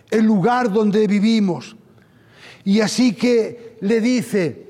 el 0.09 0.25
lugar 0.25 0.73
donde 0.73 1.05
vivimos. 1.05 1.75
Y 2.63 2.79
así 2.79 3.13
que 3.13 3.77
le 3.81 4.01
dice, 4.01 4.62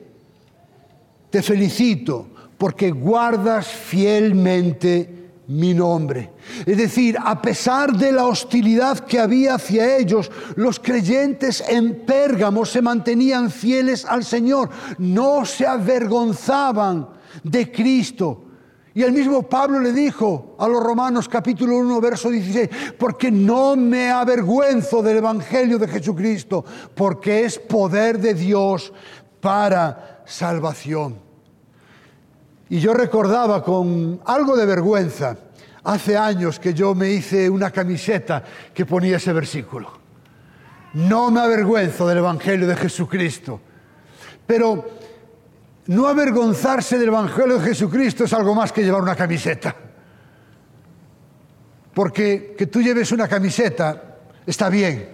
te 1.33 1.41
felicito 1.41 2.27
porque 2.59 2.91
guardas 2.91 3.65
fielmente 3.65 5.31
mi 5.47 5.73
nombre. 5.73 6.29
Es 6.63 6.77
decir, 6.77 7.17
a 7.19 7.41
pesar 7.41 7.91
de 7.97 8.11
la 8.11 8.25
hostilidad 8.25 8.99
que 8.99 9.19
había 9.19 9.55
hacia 9.55 9.97
ellos, 9.97 10.29
los 10.55 10.79
creyentes 10.79 11.63
en 11.67 12.05
Pérgamo 12.05 12.65
se 12.65 12.83
mantenían 12.83 13.49
fieles 13.49 14.05
al 14.05 14.23
Señor, 14.23 14.69
no 14.99 15.43
se 15.43 15.65
avergonzaban 15.65 17.09
de 17.43 17.71
Cristo. 17.71 18.45
Y 18.93 19.01
el 19.01 19.11
mismo 19.11 19.41
Pablo 19.41 19.79
le 19.79 19.91
dijo 19.91 20.55
a 20.59 20.67
los 20.67 20.83
Romanos 20.83 21.27
capítulo 21.27 21.77
1, 21.77 21.99
verso 21.99 22.29
16, 22.29 22.69
porque 22.99 23.31
no 23.31 23.75
me 23.75 24.11
avergüenzo 24.11 25.01
del 25.01 25.17
Evangelio 25.17 25.79
de 25.79 25.87
Jesucristo, 25.87 26.63
porque 26.93 27.43
es 27.43 27.57
poder 27.57 28.19
de 28.19 28.35
Dios 28.35 28.93
para 29.41 30.21
salvación. 30.27 31.22
Y 32.73 32.79
yo 32.79 32.91
recordaba 32.95 33.63
con 33.63 34.19
algo 34.25 34.57
de 34.57 34.65
vergüenza, 34.65 35.37
hace 35.83 36.17
años 36.17 36.59
que 36.59 36.73
yo 36.73 36.95
me 36.95 37.07
hice 37.11 37.47
una 37.47 37.69
camiseta 37.69 38.43
que 38.73 38.83
ponía 38.83 39.17
ese 39.17 39.31
versículo. 39.31 39.91
No 40.95 41.29
me 41.29 41.41
avergüenzo 41.41 42.07
del 42.07 42.17
Evangelio 42.17 42.65
de 42.65 42.75
Jesucristo. 42.75 43.61
Pero 44.47 44.89
no 45.85 46.07
avergonzarse 46.07 46.97
del 46.97 47.09
Evangelio 47.09 47.59
de 47.59 47.65
Jesucristo 47.67 48.23
es 48.23 48.33
algo 48.33 48.55
más 48.55 48.71
que 48.71 48.81
llevar 48.81 49.03
una 49.03 49.15
camiseta. 49.15 49.75
Porque 51.93 52.55
que 52.57 52.65
tú 52.65 52.81
lleves 52.81 53.11
una 53.11 53.27
camiseta 53.27 54.17
está 54.47 54.69
bien, 54.69 55.12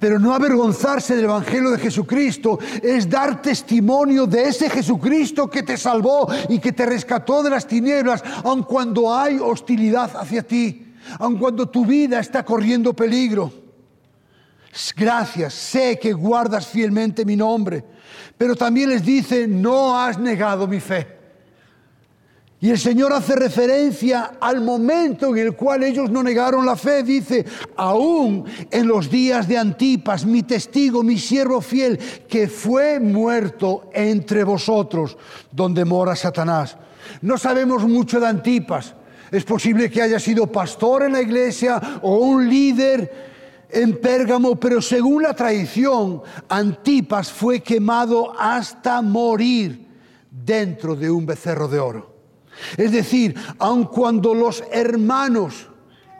pero 0.00 0.18
no 0.18 0.34
avergonzarse 0.34 1.14
del 1.14 1.26
Evangelio 1.26 1.70
de 1.70 1.78
Jesucristo 1.78 2.58
es 2.82 3.08
dar 3.08 3.42
testimonio 3.42 4.26
de 4.26 4.44
ese 4.44 4.70
Jesucristo 4.70 5.48
que 5.48 5.62
te 5.62 5.76
salvó 5.76 6.26
y 6.48 6.58
que 6.58 6.72
te 6.72 6.86
rescató 6.86 7.42
de 7.42 7.50
las 7.50 7.66
tinieblas, 7.66 8.24
aun 8.42 8.62
cuando 8.62 9.14
hay 9.14 9.38
hostilidad 9.38 10.10
hacia 10.16 10.42
ti, 10.42 10.94
aun 11.18 11.36
cuando 11.36 11.68
tu 11.68 11.84
vida 11.84 12.18
está 12.18 12.42
corriendo 12.42 12.94
peligro. 12.94 13.52
gracias, 14.96 15.52
sé 15.52 15.98
que 15.98 16.14
guardas 16.14 16.66
fielmente 16.66 17.26
mi 17.26 17.36
nombre. 17.36 17.84
Pero 18.38 18.56
también 18.56 18.88
les 18.88 19.04
dice, 19.04 19.46
no 19.46 20.00
has 20.00 20.18
negado 20.18 20.66
mi 20.66 20.80
fe. 20.80 21.19
Y 22.62 22.68
el 22.68 22.78
Señor 22.78 23.10
hace 23.14 23.36
referencia 23.36 24.32
al 24.38 24.60
momento 24.60 25.34
en 25.34 25.38
el 25.38 25.56
cual 25.56 25.82
ellos 25.82 26.10
no 26.10 26.22
negaron 26.22 26.66
la 26.66 26.76
fe. 26.76 27.02
Dice, 27.02 27.46
aún 27.74 28.44
en 28.70 28.86
los 28.86 29.10
días 29.10 29.48
de 29.48 29.56
Antipas, 29.56 30.26
mi 30.26 30.42
testigo, 30.42 31.02
mi 31.02 31.18
siervo 31.18 31.62
fiel, 31.62 31.98
que 32.28 32.48
fue 32.48 33.00
muerto 33.00 33.88
entre 33.94 34.44
vosotros, 34.44 35.16
donde 35.50 35.86
mora 35.86 36.14
Satanás. 36.14 36.76
No 37.22 37.38
sabemos 37.38 37.88
mucho 37.88 38.20
de 38.20 38.26
Antipas. 38.26 38.94
Es 39.30 39.44
posible 39.44 39.90
que 39.90 40.02
haya 40.02 40.20
sido 40.20 40.46
pastor 40.46 41.04
en 41.04 41.12
la 41.12 41.22
iglesia 41.22 41.80
o 42.02 42.16
un 42.18 42.46
líder 42.46 43.30
en 43.70 43.98
Pérgamo, 44.02 44.56
pero 44.56 44.82
según 44.82 45.22
la 45.22 45.32
tradición, 45.32 46.20
Antipas 46.50 47.32
fue 47.32 47.60
quemado 47.60 48.38
hasta 48.38 49.00
morir 49.00 49.86
dentro 50.30 50.94
de 50.94 51.10
un 51.10 51.24
becerro 51.24 51.66
de 51.66 51.78
oro. 51.78 52.09
Es 52.76 52.92
decir, 52.92 53.34
aun 53.58 53.84
cuando 53.84 54.34
los 54.34 54.62
hermanos 54.72 55.70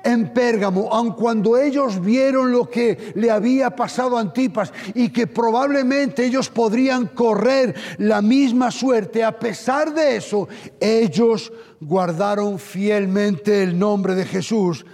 en 0.03 0.33
Pérgamo, 0.33 0.93
aun 0.93 1.13
cuando 1.13 1.57
ellos 1.57 2.01
vieron 2.01 2.53
lo 2.53 2.69
que 2.69 3.13
le 3.15 3.31
había 3.31 3.71
pasado 3.71 4.17
a 4.17 4.21
Antipas 4.21 4.73
y 4.95 5.11
que 5.11 5.27
probablemente 5.27 6.25
ellos 6.25 6.49
podrían 6.49 7.09
correr 7.09 7.75
la 7.99 8.23
misma 8.23 8.71
suerte, 8.71 9.23
a 9.25 9.39
pesar 9.39 9.93
de 9.93 10.17
eso, 10.17 10.49
ellos 10.79 11.53
guardaron 11.81 12.59
fielmente 12.59 13.63
el 13.63 13.79
nombre 13.79 14.15
de 14.15 14.25
Jesús 14.25 14.85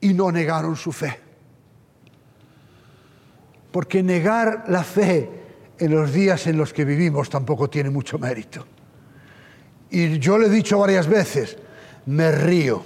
y 0.00 0.14
no 0.14 0.32
negaron 0.32 0.76
su 0.76 0.92
fe. 0.92 1.18
Porque 3.70 4.02
negar 4.02 4.64
la 4.68 4.82
fe 4.82 5.30
en 5.78 5.92
los 5.92 6.12
días 6.12 6.46
en 6.46 6.58
los 6.58 6.72
que 6.72 6.84
vivimos 6.84 7.30
tampoco 7.30 7.70
tiene 7.70 7.90
mucho 7.90 8.18
mérito. 8.18 8.66
Y 9.90 10.18
yo 10.18 10.38
le 10.38 10.46
he 10.46 10.50
dicho 10.50 10.78
varias 10.78 11.06
veces, 11.06 11.56
me 12.06 12.30
río, 12.30 12.82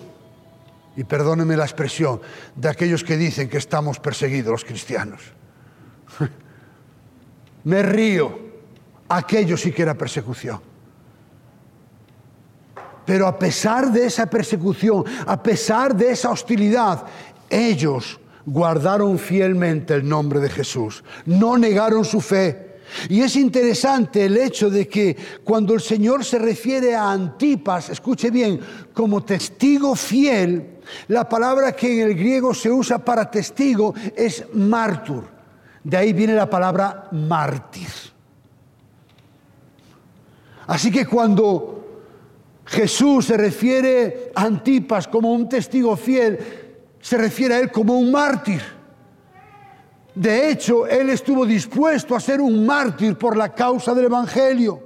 y 0.97 1.05
perdóneme 1.05 1.57
la 1.57 1.65
expresión, 1.65 2.21
de 2.57 2.69
aquellos 2.69 3.05
que 3.05 3.17
dicen 3.17 3.49
que 3.49 3.59
estamos 3.59 3.99
perseguidos 3.99 4.53
los 4.53 4.65
cristianos. 4.65 5.21
me 7.65 7.83
río, 7.83 8.39
aquello 9.09 9.57
sí 9.57 9.73
que 9.73 9.83
era 9.83 9.95
persecución. 9.95 10.61
Pero 13.05 13.27
a 13.27 13.39
pesar 13.39 13.93
de 13.93 14.07
esa 14.07 14.27
persecución, 14.27 15.05
a 15.27 15.43
pesar 15.43 15.95
de 15.95 16.13
esa 16.13 16.31
hostilidad, 16.31 17.05
ellos 17.51 18.19
guardaron 18.47 19.19
fielmente 19.19 19.95
el 19.95 20.09
nombre 20.09 20.41
de 20.41 20.49
Jesús, 20.49 21.05
no 21.27 21.59
negaron 21.59 22.05
su 22.05 22.21
fe 22.21 22.64
y 23.09 23.21
es 23.23 23.37
interesante 23.37 24.25
el 24.25 24.37
hecho 24.37 24.71
de 24.71 24.89
que 24.89 25.17
cuando 25.43 25.75
el 25.75 25.81
Señor 25.81 26.25
se 26.25 26.39
refiere 26.39 26.95
a 26.95 27.11
Antipas, 27.11 27.91
escuche 27.91 28.31
bien, 28.31 28.61
como 28.93 29.23
testigo 29.23 29.95
fiel, 29.95 30.79
la 31.09 31.29
palabra 31.29 31.73
que 31.73 31.93
en 32.01 32.09
el 32.09 32.15
griego 32.15 32.55
se 32.55 32.71
usa 32.71 32.99
para 32.99 33.31
testigo 33.31 33.95
es 34.17 34.45
mártur. 34.53 35.25
De 35.83 35.97
ahí 35.97 36.13
viene 36.13 36.35
la 36.35 36.49
palabra 36.49 37.09
mártir. 37.13 37.89
Así 40.67 40.91
que 40.91 41.07
cuando 41.07 42.01
Jesús 42.65 43.27
se 43.27 43.37
refiere 43.37 44.33
a 44.35 44.43
Antipas 44.43 45.09
como 45.09 45.33
un 45.33 45.49
testigo 45.49 45.97
fiel, 45.97 46.39
se 47.01 47.19
refiere 47.19 47.55
a 47.55 47.61
él 47.61 47.71
como 47.71 47.99
un 47.99 48.11
mártir. 48.11 48.63
De 50.15 50.51
hecho, 50.51 50.87
él 50.87 51.11
estuvo 51.11 51.45
dispuesto 51.45 52.15
a 52.15 52.21
ser 52.21 52.41
un 52.41 52.65
mártir 52.65 53.17
por 53.17 53.37
la 53.37 53.53
causa 53.53 53.95
del 53.95 54.07
Evangelio. 54.07 54.81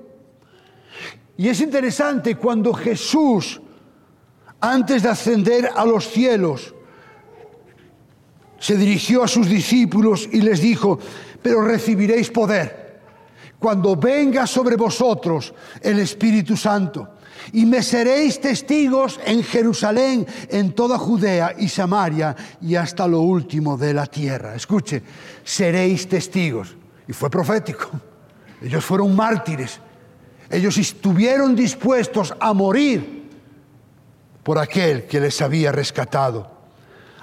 Y 1.37 1.49
es 1.49 1.61
interesante 1.61 2.37
cuando 2.37 2.73
Jesús, 2.73 3.61
antes 4.61 5.03
de 5.03 5.09
ascender 5.09 5.71
a 5.75 5.85
los 5.85 6.09
cielos, 6.09 6.75
se 8.59 8.77
dirigió 8.77 9.23
a 9.23 9.29
sus 9.29 9.49
discípulos 9.49 10.29
y 10.33 10.41
les 10.41 10.61
dijo, 10.61 10.99
pero 11.43 11.63
recibiréis 11.63 12.31
poder 12.31 12.89
cuando 13.59 13.97
venga 13.97 14.47
sobre 14.47 14.77
vosotros 14.77 15.53
el 15.81 15.99
Espíritu 15.99 16.57
Santo 16.57 17.18
y 17.53 17.67
me 17.67 17.83
seréis 17.83 18.41
testigos 18.41 19.19
en 19.25 19.43
Jerusalén, 19.43 20.27
en 20.49 20.73
toda 20.73 20.99
Judea 20.99 21.55
y 21.59 21.69
Samaria 21.69 22.35
y 22.61 22.75
hasta 22.75 23.07
lo 23.07 23.21
último 23.21 23.77
de 23.77 23.95
la 23.95 24.07
tierra. 24.07 24.55
Escuche, 24.55 25.03
seréis 25.45 26.09
testigos. 26.09 26.77
Y 27.07 27.13
fue 27.13 27.31
profético. 27.31 27.89
Ellos 28.61 28.85
fueron 28.85 29.15
mártires. 29.17 29.81
Ellos 30.51 30.77
estuvieron 30.79 31.55
dispuestos 31.55 32.35
a 32.39 32.53
morir 32.53 33.29
por 34.43 34.59
aquel 34.59 35.07
que 35.07 35.21
les 35.21 35.41
había 35.41 35.73
rescatado. 35.73 36.51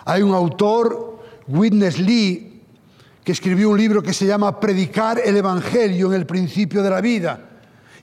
Hay 0.06 0.22
un 0.22 0.34
autor, 0.34 1.24
Witness 1.48 2.00
Lee, 2.00 2.62
que 3.24 3.32
escribió 3.32 3.72
un 3.72 3.78
libro 3.78 4.04
que 4.04 4.14
se 4.14 4.28
llama 4.28 4.60
Predicar 4.60 5.20
el 5.24 5.36
Evangelio 5.36 6.08
en 6.08 6.14
el 6.14 6.28
principio 6.28 6.84
de 6.84 6.90
la 6.92 7.02
vida. 7.02 7.45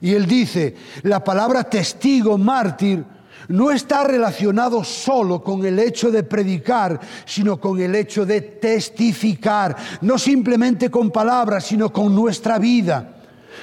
Y 0.03 0.15
él 0.15 0.27
dice, 0.27 0.75
la 1.05 1.23
palabra 1.23 1.63
testigo, 1.63 2.37
mártir, 2.37 3.05
no 3.47 3.71
está 3.71 4.03
relacionado 4.03 4.83
solo 4.83 5.43
con 5.45 5.65
el 5.65 5.79
hecho 5.79 6.11
de 6.11 6.25
predicar, 6.25 6.99
sino 7.25 7.61
con 7.61 7.81
el 7.81 7.95
hecho 7.95 8.27
de 8.27 8.41
testificar, 8.41 9.77
no 10.01 10.19
simplemente 10.19 10.91
con 10.91 11.13
palabras, 11.13 11.67
sino 11.67 11.93
con 11.93 12.15
nuestra 12.17 12.59
vida, 12.59 13.15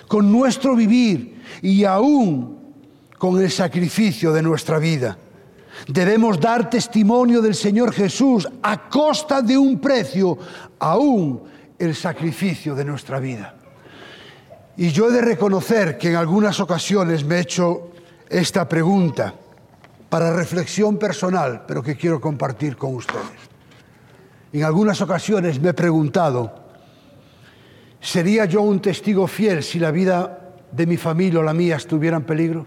con 0.07 0.31
nuestro 0.31 0.77
vivir 0.77 1.41
y 1.61 1.83
aún 1.83 2.57
con 3.17 3.41
el 3.41 3.51
sacrificio 3.51 4.31
de 4.31 4.41
nuestra 4.41 4.79
vida. 4.79 5.17
Debemos 5.89 6.39
dar 6.39 6.69
testimonio 6.69 7.41
del 7.41 7.55
Señor 7.55 7.91
Jesús 7.91 8.47
a 8.63 8.87
costa 8.89 9.41
de 9.41 9.57
un 9.57 9.79
precio, 9.79 10.37
aún 10.79 11.41
el 11.77 11.93
sacrificio 11.95 12.75
de 12.75 12.85
nuestra 12.85 13.19
vida. 13.19 13.58
Y 14.79 14.91
yo 14.91 15.09
he 15.09 15.11
de 15.11 15.19
reconocer 15.19 15.97
que 15.97 16.07
en 16.07 16.15
algunas 16.15 16.61
ocasiones 16.61 17.25
me 17.25 17.35
he 17.35 17.41
hecho 17.41 17.91
esta 18.29 18.69
pregunta 18.69 19.33
para 20.07 20.33
reflexión 20.33 20.97
personal, 20.97 21.65
pero 21.67 21.83
que 21.83 21.97
quiero 21.97 22.21
compartir 22.21 22.77
con 22.77 22.95
ustedes. 22.95 23.25
En 24.53 24.63
algunas 24.63 25.01
ocasiones 25.01 25.59
me 25.59 25.71
he 25.71 25.73
preguntado, 25.73 26.55
¿sería 27.99 28.45
yo 28.45 28.61
un 28.61 28.79
testigo 28.79 29.27
fiel 29.27 29.63
si 29.63 29.79
la 29.79 29.91
vida 29.91 30.55
de 30.71 30.85
mi 30.85 30.95
familia 30.95 31.41
o 31.41 31.43
la 31.43 31.53
mía 31.53 31.75
estuviera 31.75 32.15
en 32.15 32.23
peligro? 32.23 32.65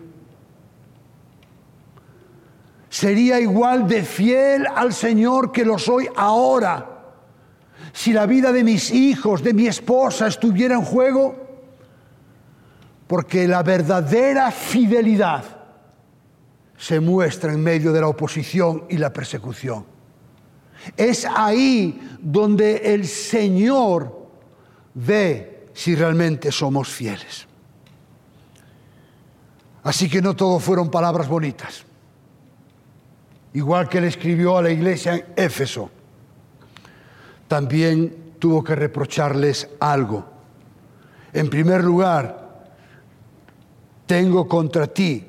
¿Sería 2.91 3.41
igual 3.41 3.89
de 3.89 4.03
fiel 4.03 4.67
al 4.67 4.93
Señor 4.93 5.51
que 5.51 5.65
lo 5.65 5.79
soy 5.79 6.09
ahora 6.15 6.91
si 7.95 8.13
la 8.13 8.27
vida 8.27 8.53
de 8.53 8.65
mis 8.65 8.91
hijos, 8.91 9.43
de 9.43 9.55
mi 9.55 9.67
esposa 9.67 10.27
estuviera 10.27 10.75
en 10.75 10.83
juego? 10.83 11.42
Porque 13.13 13.47
la 13.47 13.63
verdadera 13.63 14.51
fidelidad 14.51 15.45
se 16.79 16.99
muestra 16.99 17.53
en 17.53 17.63
medio 17.63 17.93
de 17.93 18.01
la 18.01 18.09
oposición 18.09 18.85
y 18.89 18.97
la 18.97 19.13
persecución. 19.13 19.85
Es 20.97 21.27
ahí 21.27 22.17
donde 22.23 22.95
el 22.95 23.07
Señor 23.07 24.31
ve 24.95 25.69
si 25.75 25.95
realmente 25.95 26.51
somos 26.51 26.89
fieles. 26.89 27.47
Así 29.83 30.09
que 30.09 30.23
no 30.23 30.35
todo 30.35 30.59
fueron 30.59 30.91
palabras 30.91 31.29
bonitas. 31.29 31.85
Igual 33.53 33.91
que 33.91 33.99
él 33.99 34.05
escribió 34.05 34.57
a 34.57 34.63
la 34.63 34.71
iglesia 34.71 35.17
en 35.17 35.27
Éfeso, 35.37 35.91
también 37.47 38.37
tuvo 38.39 38.65
que 38.65 38.75
reprocharles 38.75 39.69
algo. 39.81 40.25
En 41.35 41.51
primer 41.51 41.85
lugar, 41.85 42.42
tengo 44.13 44.47
contra 44.47 44.89
ti 44.89 45.25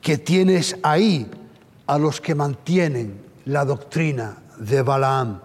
que 0.00 0.16
tienes 0.16 0.74
ahí 0.82 1.26
a 1.86 1.98
los 1.98 2.18
que 2.18 2.34
mantienen 2.34 3.20
la 3.44 3.66
doctrina 3.66 4.38
de 4.56 4.80
Balaam. 4.80 5.42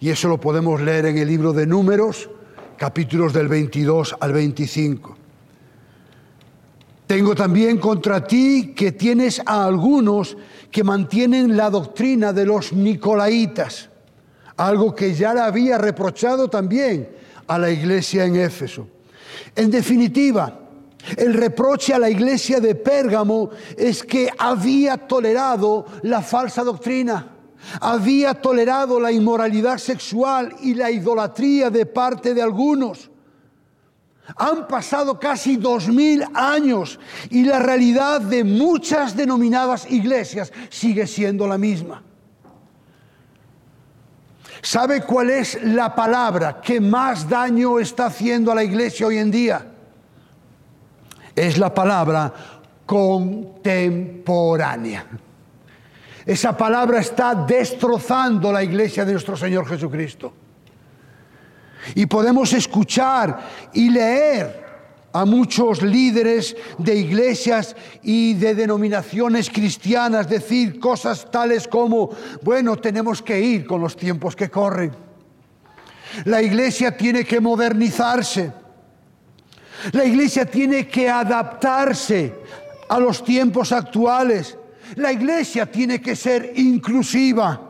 Y 0.00 0.10
eso 0.10 0.28
lo 0.28 0.38
podemos 0.38 0.82
leer 0.82 1.06
en 1.06 1.16
el 1.16 1.28
libro 1.28 1.54
de 1.54 1.66
Números, 1.66 2.28
capítulos 2.76 3.32
del 3.32 3.48
22 3.48 4.16
al 4.20 4.34
25. 4.34 5.16
Tengo 7.06 7.34
también 7.34 7.78
contra 7.78 8.26
ti 8.26 8.74
que 8.76 8.92
tienes 8.92 9.40
a 9.46 9.64
algunos 9.64 10.36
que 10.70 10.84
mantienen 10.84 11.56
la 11.56 11.70
doctrina 11.70 12.34
de 12.34 12.44
los 12.44 12.74
nicolaitas, 12.74 13.88
algo 14.58 14.94
que 14.94 15.14
ya 15.14 15.32
le 15.32 15.40
había 15.40 15.78
reprochado 15.78 16.50
también 16.50 17.08
a 17.46 17.58
la 17.58 17.70
iglesia 17.70 18.26
en 18.26 18.36
Éfeso. 18.36 18.86
En 19.56 19.70
definitiva, 19.70 20.58
el 21.16 21.34
reproche 21.34 21.94
a 21.94 21.98
la 21.98 22.08
iglesia 22.08 22.60
de 22.60 22.74
Pérgamo 22.74 23.50
es 23.76 24.02
que 24.02 24.30
había 24.38 24.96
tolerado 24.96 25.86
la 26.02 26.22
falsa 26.22 26.62
doctrina, 26.62 27.28
había 27.80 28.34
tolerado 28.34 29.00
la 29.00 29.10
inmoralidad 29.10 29.78
sexual 29.78 30.54
y 30.60 30.74
la 30.74 30.90
idolatría 30.90 31.70
de 31.70 31.86
parte 31.86 32.34
de 32.34 32.42
algunos. 32.42 33.10
Han 34.36 34.68
pasado 34.68 35.18
casi 35.18 35.56
dos 35.56 35.88
mil 35.88 36.24
años 36.34 36.98
y 37.28 37.44
la 37.44 37.58
realidad 37.58 38.20
de 38.20 38.44
muchas 38.44 39.16
denominadas 39.16 39.90
iglesias 39.90 40.52
sigue 40.70 41.06
siendo 41.06 41.46
la 41.46 41.58
misma. 41.58 42.02
¿Sabe 44.62 45.02
cuál 45.02 45.30
es 45.30 45.60
la 45.64 45.92
palabra 45.92 46.60
que 46.60 46.80
más 46.80 47.28
daño 47.28 47.80
está 47.80 48.06
haciendo 48.06 48.52
a 48.52 48.54
la 48.54 48.62
iglesia 48.62 49.08
hoy 49.08 49.18
en 49.18 49.30
día? 49.32 49.71
Es 51.34 51.58
la 51.58 51.74
palabra 51.74 52.32
contemporánea. 52.86 55.04
Esa 56.24 56.56
palabra 56.56 57.00
está 57.00 57.34
destrozando 57.34 58.52
la 58.52 58.62
iglesia 58.62 59.04
de 59.04 59.12
nuestro 59.12 59.36
Señor 59.36 59.66
Jesucristo. 59.66 60.32
Y 61.94 62.06
podemos 62.06 62.52
escuchar 62.52 63.40
y 63.72 63.90
leer 63.90 64.62
a 65.12 65.24
muchos 65.24 65.82
líderes 65.82 66.56
de 66.78 66.96
iglesias 66.96 67.76
y 68.02 68.34
de 68.34 68.54
denominaciones 68.54 69.50
cristianas 69.50 70.28
decir 70.28 70.80
cosas 70.80 71.30
tales 71.30 71.68
como, 71.68 72.10
bueno, 72.42 72.76
tenemos 72.76 73.20
que 73.20 73.40
ir 73.40 73.66
con 73.66 73.80
los 73.80 73.96
tiempos 73.96 74.36
que 74.36 74.48
corren. 74.48 74.92
La 76.24 76.42
iglesia 76.42 76.96
tiene 76.96 77.24
que 77.24 77.40
modernizarse. 77.40 78.52
La 79.90 80.04
iglesia 80.04 80.46
tiene 80.46 80.86
que 80.86 81.08
adaptarse 81.10 82.32
a 82.88 83.00
los 83.00 83.24
tiempos 83.24 83.72
actuales. 83.72 84.56
La 84.96 85.10
iglesia 85.10 85.66
tiene 85.66 86.00
que 86.00 86.14
ser 86.14 86.52
inclusiva. 86.56 87.60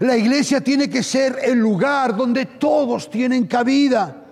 La 0.00 0.16
iglesia 0.16 0.60
tiene 0.60 0.90
que 0.90 1.02
ser 1.02 1.38
el 1.44 1.58
lugar 1.58 2.16
donde 2.16 2.46
todos 2.46 3.08
tienen 3.08 3.46
cabida. 3.46 4.24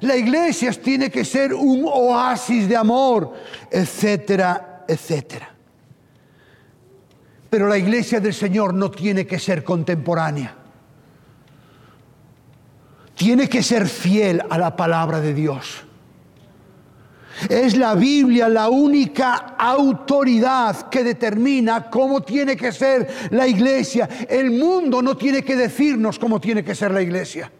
La 0.00 0.16
iglesia 0.16 0.72
tiene 0.72 1.10
que 1.10 1.24
ser 1.24 1.54
un 1.54 1.84
oasis 1.86 2.68
de 2.68 2.76
amor, 2.76 3.32
etcétera, 3.70 4.84
etcétera. 4.86 5.50
Pero 7.48 7.68
la 7.68 7.76
iglesia 7.76 8.20
del 8.20 8.34
Señor 8.34 8.74
no 8.74 8.90
tiene 8.90 9.26
que 9.26 9.38
ser 9.38 9.62
contemporánea. 9.62 10.54
Tiene 13.14 13.48
que 13.48 13.62
ser 13.62 13.86
fiel 13.88 14.42
a 14.48 14.58
la 14.58 14.74
palabra 14.74 15.20
de 15.20 15.34
Dios. 15.34 15.84
Es 17.48 17.76
la 17.76 17.94
Biblia 17.94 18.48
la 18.48 18.68
única 18.68 19.54
autoridad 19.58 20.88
que 20.88 21.02
determina 21.02 21.90
cómo 21.90 22.22
tiene 22.22 22.56
que 22.56 22.72
ser 22.72 23.08
la 23.30 23.46
iglesia. 23.46 24.08
El 24.28 24.50
mundo 24.50 25.02
no 25.02 25.16
tiene 25.16 25.42
que 25.42 25.56
decirnos 25.56 26.18
cómo 26.18 26.40
tiene 26.40 26.62
que 26.62 26.74
ser 26.74 26.90
la 26.90 27.02
iglesia. 27.02 27.50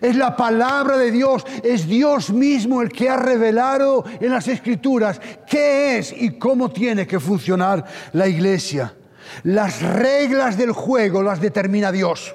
Es 0.00 0.16
la 0.16 0.36
palabra 0.36 0.96
de 0.96 1.10
Dios, 1.10 1.44
es 1.62 1.86
Dios 1.86 2.30
mismo 2.30 2.80
el 2.80 2.90
que 2.90 3.10
ha 3.10 3.16
revelado 3.16 4.04
en 4.20 4.30
las 4.30 4.48
escrituras 4.48 5.20
qué 5.46 5.98
es 5.98 6.14
y 6.16 6.38
cómo 6.38 6.70
tiene 6.70 7.06
que 7.06 7.20
funcionar 7.20 7.84
la 8.12 8.26
iglesia. 8.26 8.94
Las 9.44 9.82
reglas 9.82 10.56
del 10.56 10.72
juego 10.72 11.22
las 11.22 11.40
determina 11.40 11.92
Dios 11.92 12.34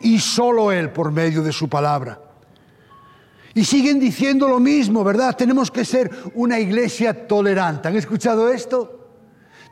y 0.00 0.18
solo 0.18 0.72
Él 0.72 0.90
por 0.90 1.10
medio 1.10 1.42
de 1.42 1.52
su 1.52 1.68
palabra. 1.68 2.29
Y 3.54 3.64
siguen 3.64 3.98
diciendo 3.98 4.48
lo 4.48 4.60
mismo, 4.60 5.02
¿verdad? 5.02 5.36
Tenemos 5.36 5.70
que 5.70 5.84
ser 5.84 6.10
una 6.34 6.58
iglesia 6.58 7.26
tolerante. 7.26 7.88
¿Han 7.88 7.96
escuchado 7.96 8.48
esto? 8.50 9.08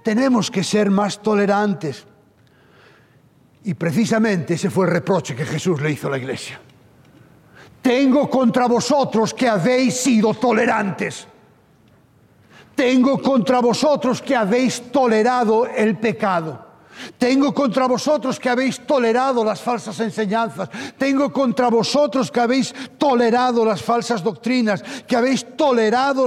Tenemos 0.02 0.50
que 0.50 0.64
ser 0.64 0.90
más 0.90 1.22
tolerantes. 1.22 2.04
Y 3.64 3.74
precisamente 3.74 4.54
ese 4.54 4.70
fue 4.70 4.86
el 4.86 4.92
reproche 4.92 5.36
que 5.36 5.44
Jesús 5.44 5.80
le 5.80 5.92
hizo 5.92 6.08
a 6.08 6.10
la 6.10 6.18
iglesia. 6.18 6.60
Tengo 7.82 8.28
contra 8.28 8.66
vosotros 8.66 9.32
que 9.32 9.48
habéis 9.48 9.94
sido 9.96 10.34
tolerantes. 10.34 11.26
Tengo 12.74 13.20
contra 13.20 13.60
vosotros 13.60 14.22
que 14.22 14.36
habéis 14.36 14.92
tolerado 14.92 15.66
el 15.66 15.96
pecado. 15.96 16.67
Tengo 17.16 17.54
contra 17.54 17.86
vosotros 17.86 18.38
que 18.38 18.48
habéis 18.48 18.80
tolerado 18.86 19.44
las 19.44 19.60
falsas 19.60 19.98
enseñanzas. 20.00 20.68
Tengo 20.98 21.32
contra 21.32 21.68
vosotros 21.68 22.30
que 22.30 22.40
habéis 22.40 22.74
tolerado 22.98 23.64
las 23.64 23.82
falsas 23.82 24.22
doctrinas, 24.22 24.82
que 25.06 25.16
habéis 25.16 25.56
tolerado 25.56 26.26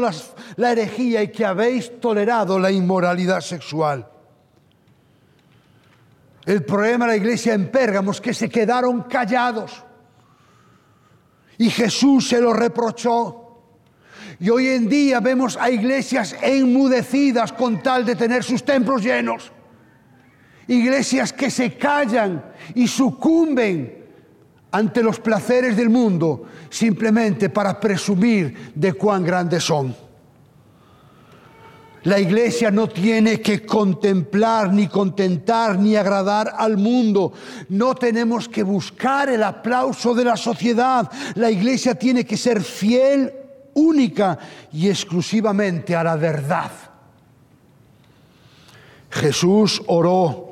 la 0.56 0.72
herejía 0.72 1.24
y 1.24 1.32
que 1.32 1.46
habéis 1.46 2.00
tolerado 2.00 2.58
la 2.58 2.72
inmoralidad 2.72 3.42
sexual. 3.42 4.08
El 6.46 6.64
problema 6.64 7.06
de 7.06 7.12
la 7.12 7.18
iglesia 7.18 7.54
en 7.54 7.70
Pérgamo 7.70 8.12
es 8.12 8.22
que 8.22 8.34
se 8.34 8.50
quedaron 8.50 9.04
callados. 9.04 9.84
Y 11.58 11.70
Jesús 11.70 12.28
se 12.28 12.42
lo 12.42 12.54
reprochó. 12.54 13.38
Y 14.40 14.50
hoy 14.50 14.70
en 14.70 14.90
día 14.90 15.20
vemos 15.20 15.56
a 15.56 15.70
iglesias 15.70 16.36
enmudecidas 16.42 17.54
con 17.54 17.84
tal 17.84 18.04
de 18.06 18.16
tener 18.16 18.44
sus 18.44 18.64
templos 18.64 19.04
llenos. 19.04 19.52
Iglesias 20.68 21.34
que 21.34 21.50
se 21.50 21.76
callan 21.78 22.44
y 22.76 22.88
sucumben 22.88 24.02
ante 24.72 25.04
los 25.04 25.20
placeres 25.20 25.76
del 25.76 25.90
mundo 25.90 26.46
simplemente 26.70 27.50
para 27.50 27.80
presumir 27.80 28.72
de 28.74 28.94
cuán 28.94 29.24
grandes 29.24 29.64
son. 29.64 29.96
La 32.04 32.20
iglesia 32.20 32.72
no 32.72 32.88
tiene 32.90 33.42
que 33.42 33.64
contemplar, 33.64 34.74
ni 34.74 34.88
contentar, 34.88 35.78
ni 35.78 35.96
agradar 35.96 36.56
al 36.58 36.78
mundo. 36.78 37.32
No 37.70 37.94
tenemos 37.94 38.50
que 38.50 38.64
buscar 38.64 39.30
el 39.30 39.44
aplauso 39.44 40.16
de 40.16 40.24
la 40.24 40.36
sociedad. 40.36 41.12
La 41.36 41.52
iglesia 41.52 41.94
tiene 41.94 42.26
que 42.26 42.38
ser 42.38 42.64
fiel, 42.64 43.32
única 43.76 44.40
y 44.74 44.90
exclusivamente 44.90 45.96
a 45.96 46.04
la 46.04 46.16
verdad. 46.16 46.72
Jesús 49.12 49.84
oró 49.86 50.51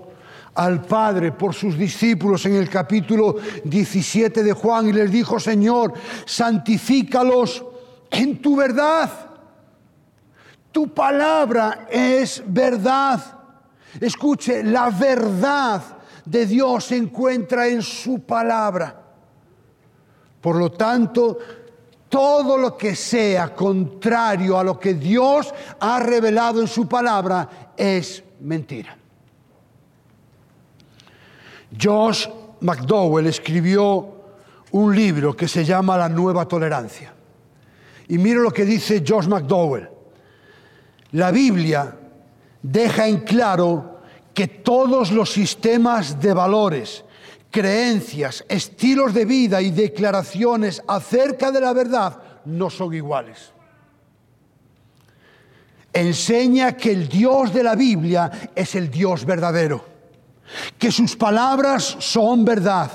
al 0.55 0.81
Padre 0.81 1.31
por 1.31 1.53
sus 1.53 1.77
discípulos 1.77 2.45
en 2.45 2.55
el 2.55 2.69
capítulo 2.69 3.35
17 3.63 4.43
de 4.43 4.53
Juan 4.53 4.89
y 4.89 4.93
les 4.93 5.11
dijo, 5.11 5.39
Señor, 5.39 5.93
santifícalos 6.25 7.63
en 8.11 8.41
tu 8.41 8.55
verdad. 8.55 9.09
Tu 10.71 10.93
palabra 10.93 11.87
es 11.89 12.43
verdad. 12.45 13.39
Escuche, 13.99 14.63
la 14.63 14.89
verdad 14.89 15.81
de 16.25 16.45
Dios 16.45 16.85
se 16.85 16.97
encuentra 16.97 17.67
en 17.67 17.81
su 17.81 18.21
palabra. 18.21 18.95
Por 20.41 20.55
lo 20.55 20.71
tanto, 20.71 21.37
todo 22.07 22.57
lo 22.57 22.77
que 22.77 22.95
sea 22.95 23.53
contrario 23.53 24.57
a 24.57 24.63
lo 24.63 24.79
que 24.79 24.93
Dios 24.93 25.53
ha 25.79 25.99
revelado 25.99 26.61
en 26.61 26.67
su 26.67 26.87
palabra 26.87 27.71
es 27.75 28.23
mentira. 28.39 28.98
Josh 31.77 32.27
McDowell 32.61 33.27
escribió 33.27 34.15
un 34.71 34.95
libro 34.95 35.35
que 35.35 35.47
se 35.47 35.65
llama 35.65 35.97
La 35.97 36.09
Nueva 36.09 36.47
Tolerancia. 36.47 37.13
Y 38.07 38.17
mire 38.17 38.39
lo 38.39 38.51
que 38.51 38.65
dice 38.65 39.03
Josh 39.07 39.27
McDowell. 39.27 39.89
La 41.11 41.31
Biblia 41.31 41.95
deja 42.61 43.07
en 43.07 43.21
claro 43.21 44.01
que 44.33 44.47
todos 44.47 45.11
los 45.11 45.31
sistemas 45.31 46.19
de 46.19 46.33
valores, 46.33 47.03
creencias, 47.51 48.43
estilos 48.47 49.13
de 49.13 49.25
vida 49.25 49.61
y 49.61 49.71
declaraciones 49.71 50.81
acerca 50.87 51.51
de 51.51 51.61
la 51.61 51.73
verdad 51.73 52.21
no 52.45 52.69
son 52.69 52.93
iguales. 52.93 53.51
Enseña 55.91 56.73
que 56.73 56.91
el 56.91 57.09
Dios 57.09 57.53
de 57.53 57.63
la 57.63 57.75
Biblia 57.75 58.51
es 58.55 58.75
el 58.75 58.89
Dios 58.91 59.25
verdadero, 59.25 59.83
que 60.77 60.91
sus 60.91 61.15
palabras 61.15 61.97
son 61.99 62.45
verdad 62.45 62.91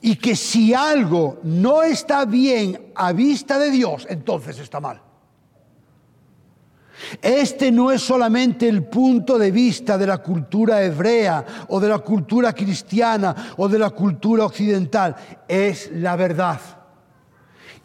y 0.00 0.16
que 0.16 0.36
si 0.36 0.74
algo 0.74 1.40
no 1.42 1.82
está 1.82 2.24
bien 2.24 2.92
a 2.94 3.12
vista 3.12 3.58
de 3.58 3.70
Dios, 3.70 4.06
entonces 4.08 4.58
está 4.58 4.80
mal. 4.80 5.02
Este 7.22 7.70
no 7.70 7.92
es 7.92 8.02
solamente 8.02 8.68
el 8.68 8.84
punto 8.84 9.38
de 9.38 9.50
vista 9.50 9.96
de 9.96 10.06
la 10.06 10.18
cultura 10.18 10.82
hebrea 10.82 11.44
o 11.68 11.78
de 11.80 11.88
la 11.88 11.98
cultura 11.98 12.52
cristiana 12.52 13.54
o 13.56 13.68
de 13.68 13.78
la 13.78 13.90
cultura 13.90 14.44
occidental, 14.44 15.14
es 15.46 15.90
la 15.92 16.16
verdad. 16.16 16.60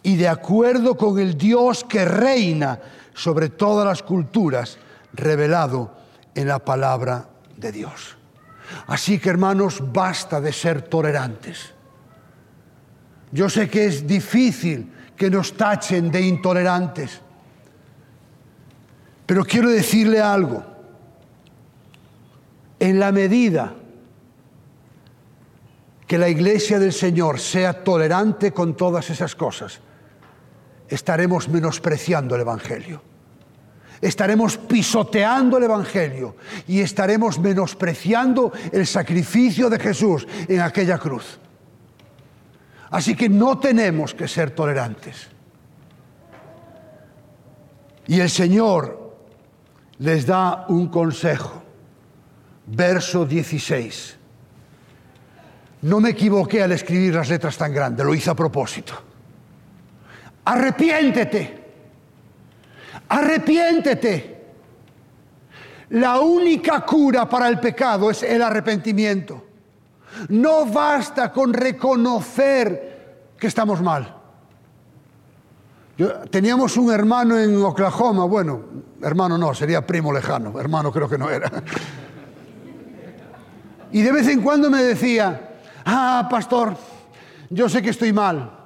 Y 0.02 0.16
de 0.16 0.28
acuerdo 0.28 0.98
con 0.98 1.20
el 1.20 1.38
Dios 1.38 1.84
que 1.84 2.06
reina 2.06 2.80
sobre 3.14 3.50
todas 3.50 3.86
las 3.86 4.04
culturas, 4.04 4.78
revelado 5.14 5.92
en 6.34 6.48
la 6.48 6.60
palabra 6.60 7.30
de 7.56 7.72
Dios. 7.72 8.18
Así 8.88 9.20
que 9.20 9.30
hermanos, 9.30 9.82
basta 9.92 10.40
de 10.42 10.54
ser 10.54 10.84
tolerantes. 10.84 11.74
Yo 13.32 13.50
sé 13.50 13.70
que 13.70 13.86
es 13.86 14.06
difícil 14.06 14.92
que 15.18 15.30
nos 15.30 15.54
tachen 15.54 16.12
de 16.12 16.22
intolerantes. 16.22 17.22
Pero 19.26 19.44
quiero 19.44 19.70
decirle 19.70 20.20
algo. 20.20 20.64
En 22.80 23.00
la 23.00 23.12
medida 23.12 23.74
que 26.06 26.18
la 26.18 26.30
iglesia 26.30 26.78
del 26.80 26.94
Señor 26.94 27.40
sea 27.40 27.84
tolerante 27.84 28.52
con 28.52 28.76
todas 28.76 29.10
esas 29.10 29.36
cosas, 29.36 29.80
estaremos 30.88 31.48
menospreciando 31.48 32.36
el 32.36 32.42
Evangelio. 32.42 33.13
Estaremos 34.04 34.58
pisoteando 34.58 35.58
el 35.58 35.64
Evangelio 35.64 36.36
y 36.68 36.82
estaremos 36.82 37.40
menospreciando 37.40 38.52
el 38.74 38.86
sacrificio 38.86 39.70
de 39.70 39.80
Jesús 39.80 40.28
en 40.50 40.60
aquella 40.60 40.98
cruz. 40.98 41.40
Así 42.92 43.16
que 43.16 43.30
no 43.30 43.60
tenemos 43.60 44.14
que 44.14 44.28
ser 44.28 44.52
tolerantes. 44.52 45.30
Y 48.06 48.20
el 48.20 48.30
Señor 48.30 49.16
les 50.00 50.26
da 50.26 50.66
un 50.68 50.90
consejo. 50.90 51.64
Verso 52.66 53.26
16. 53.26 54.18
No 55.84 56.02
me 56.02 56.10
equivoqué 56.10 56.62
al 56.62 56.74
escribir 56.74 57.16
las 57.16 57.30
letras 57.30 57.58
tan 57.58 57.74
grandes, 57.74 58.06
lo 58.06 58.14
hice 58.14 58.30
a 58.30 58.36
propósito. 58.36 58.96
Arrepiéntete. 60.44 61.63
Arrepiéntete. 63.14 64.44
La 65.92 66.20
única 66.20 66.82
cura 66.82 67.30
para 67.30 67.48
el 67.48 67.60
pecado 67.60 68.10
es 68.10 68.24
el 68.24 68.42
arrepentimiento. 68.42 69.46
No 70.30 70.66
basta 70.66 71.32
con 71.32 71.54
reconocer 71.54 73.34
que 73.38 73.46
estamos 73.46 73.82
mal. 73.84 74.16
teníamos 76.32 76.76
un 76.76 76.92
hermano 76.92 77.38
en 77.38 77.56
Oklahoma, 77.64 78.26
bueno, 78.26 78.64
hermano 79.04 79.38
no, 79.38 79.54
sería 79.54 79.86
primo 79.86 80.12
lejano, 80.12 80.60
hermano 80.60 80.92
creo 80.92 81.08
que 81.08 81.20
no 81.20 81.30
era. 81.30 81.52
Y 83.92 84.02
de 84.02 84.12
vez 84.12 84.28
en 84.28 84.42
cuando 84.42 84.72
me 84.72 84.82
decía, 84.82 85.60
ah, 85.86 86.28
pastor, 86.32 86.76
yo 87.52 87.70
sé 87.70 87.84
que 87.84 87.92
estoy 87.92 88.12
mal. 88.12 88.60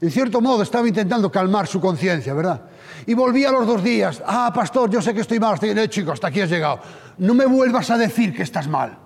En 0.00 0.10
cierto 0.10 0.40
modo 0.40 0.62
estaba 0.62 0.88
intentando 0.88 1.30
calmar 1.30 1.66
su 1.66 1.78
conciencia, 1.78 2.32
¿verdad? 2.32 2.71
Y 3.06 3.14
volví 3.14 3.44
a 3.44 3.50
los 3.50 3.66
dos 3.66 3.82
días, 3.82 4.22
ah, 4.26 4.52
pastor, 4.54 4.90
yo 4.90 5.02
sé 5.02 5.12
que 5.14 5.20
estoy 5.20 5.40
mal, 5.40 5.54
estoy 5.54 5.88
chico, 5.88 6.12
hasta 6.12 6.28
aquí 6.28 6.40
has 6.40 6.50
llegado. 6.50 6.80
No 7.18 7.34
me 7.34 7.46
vuelvas 7.46 7.90
a 7.90 7.98
decir 7.98 8.34
que 8.34 8.42
estás 8.42 8.68
mal. 8.68 8.98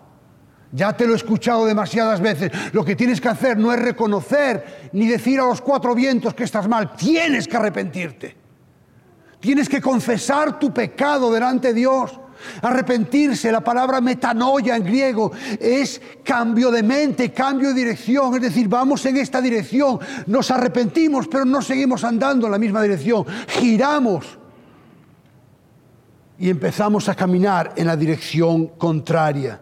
Ya 0.72 0.94
te 0.94 1.06
lo 1.06 1.12
he 1.14 1.16
escuchado 1.16 1.64
demasiadas 1.64 2.20
veces. 2.20 2.50
Lo 2.72 2.84
que 2.84 2.96
tienes 2.96 3.20
que 3.20 3.28
hacer 3.28 3.56
no 3.56 3.72
es 3.72 3.80
reconocer 3.80 4.90
ni 4.92 5.06
decir 5.06 5.40
a 5.40 5.46
los 5.46 5.60
cuatro 5.60 5.94
vientos 5.94 6.34
que 6.34 6.44
estás 6.44 6.68
mal. 6.68 6.94
Tienes 6.96 7.48
que 7.48 7.56
arrepentirte. 7.56 8.36
Tienes 9.40 9.68
que 9.68 9.80
confesar 9.80 10.58
tu 10.58 10.74
pecado 10.74 11.32
delante 11.32 11.68
de 11.68 11.74
Dios. 11.74 12.18
Arrepentirse, 12.62 13.50
la 13.52 13.62
palabra 13.62 14.00
metanoia 14.00 14.76
en 14.76 14.84
griego, 14.84 15.32
es 15.58 16.00
cambio 16.24 16.70
de 16.70 16.82
mente, 16.82 17.32
cambio 17.32 17.68
de 17.68 17.74
dirección. 17.74 18.34
Es 18.34 18.42
decir, 18.42 18.68
vamos 18.68 19.04
en 19.06 19.16
esta 19.16 19.40
dirección, 19.40 19.98
nos 20.26 20.50
arrepentimos, 20.50 21.28
pero 21.28 21.44
no 21.44 21.62
seguimos 21.62 22.04
andando 22.04 22.46
en 22.46 22.52
la 22.52 22.58
misma 22.58 22.82
dirección. 22.82 23.24
Giramos 23.48 24.38
y 26.38 26.50
empezamos 26.50 27.08
a 27.08 27.14
caminar 27.14 27.72
en 27.76 27.86
la 27.86 27.96
dirección 27.96 28.68
contraria. 28.78 29.60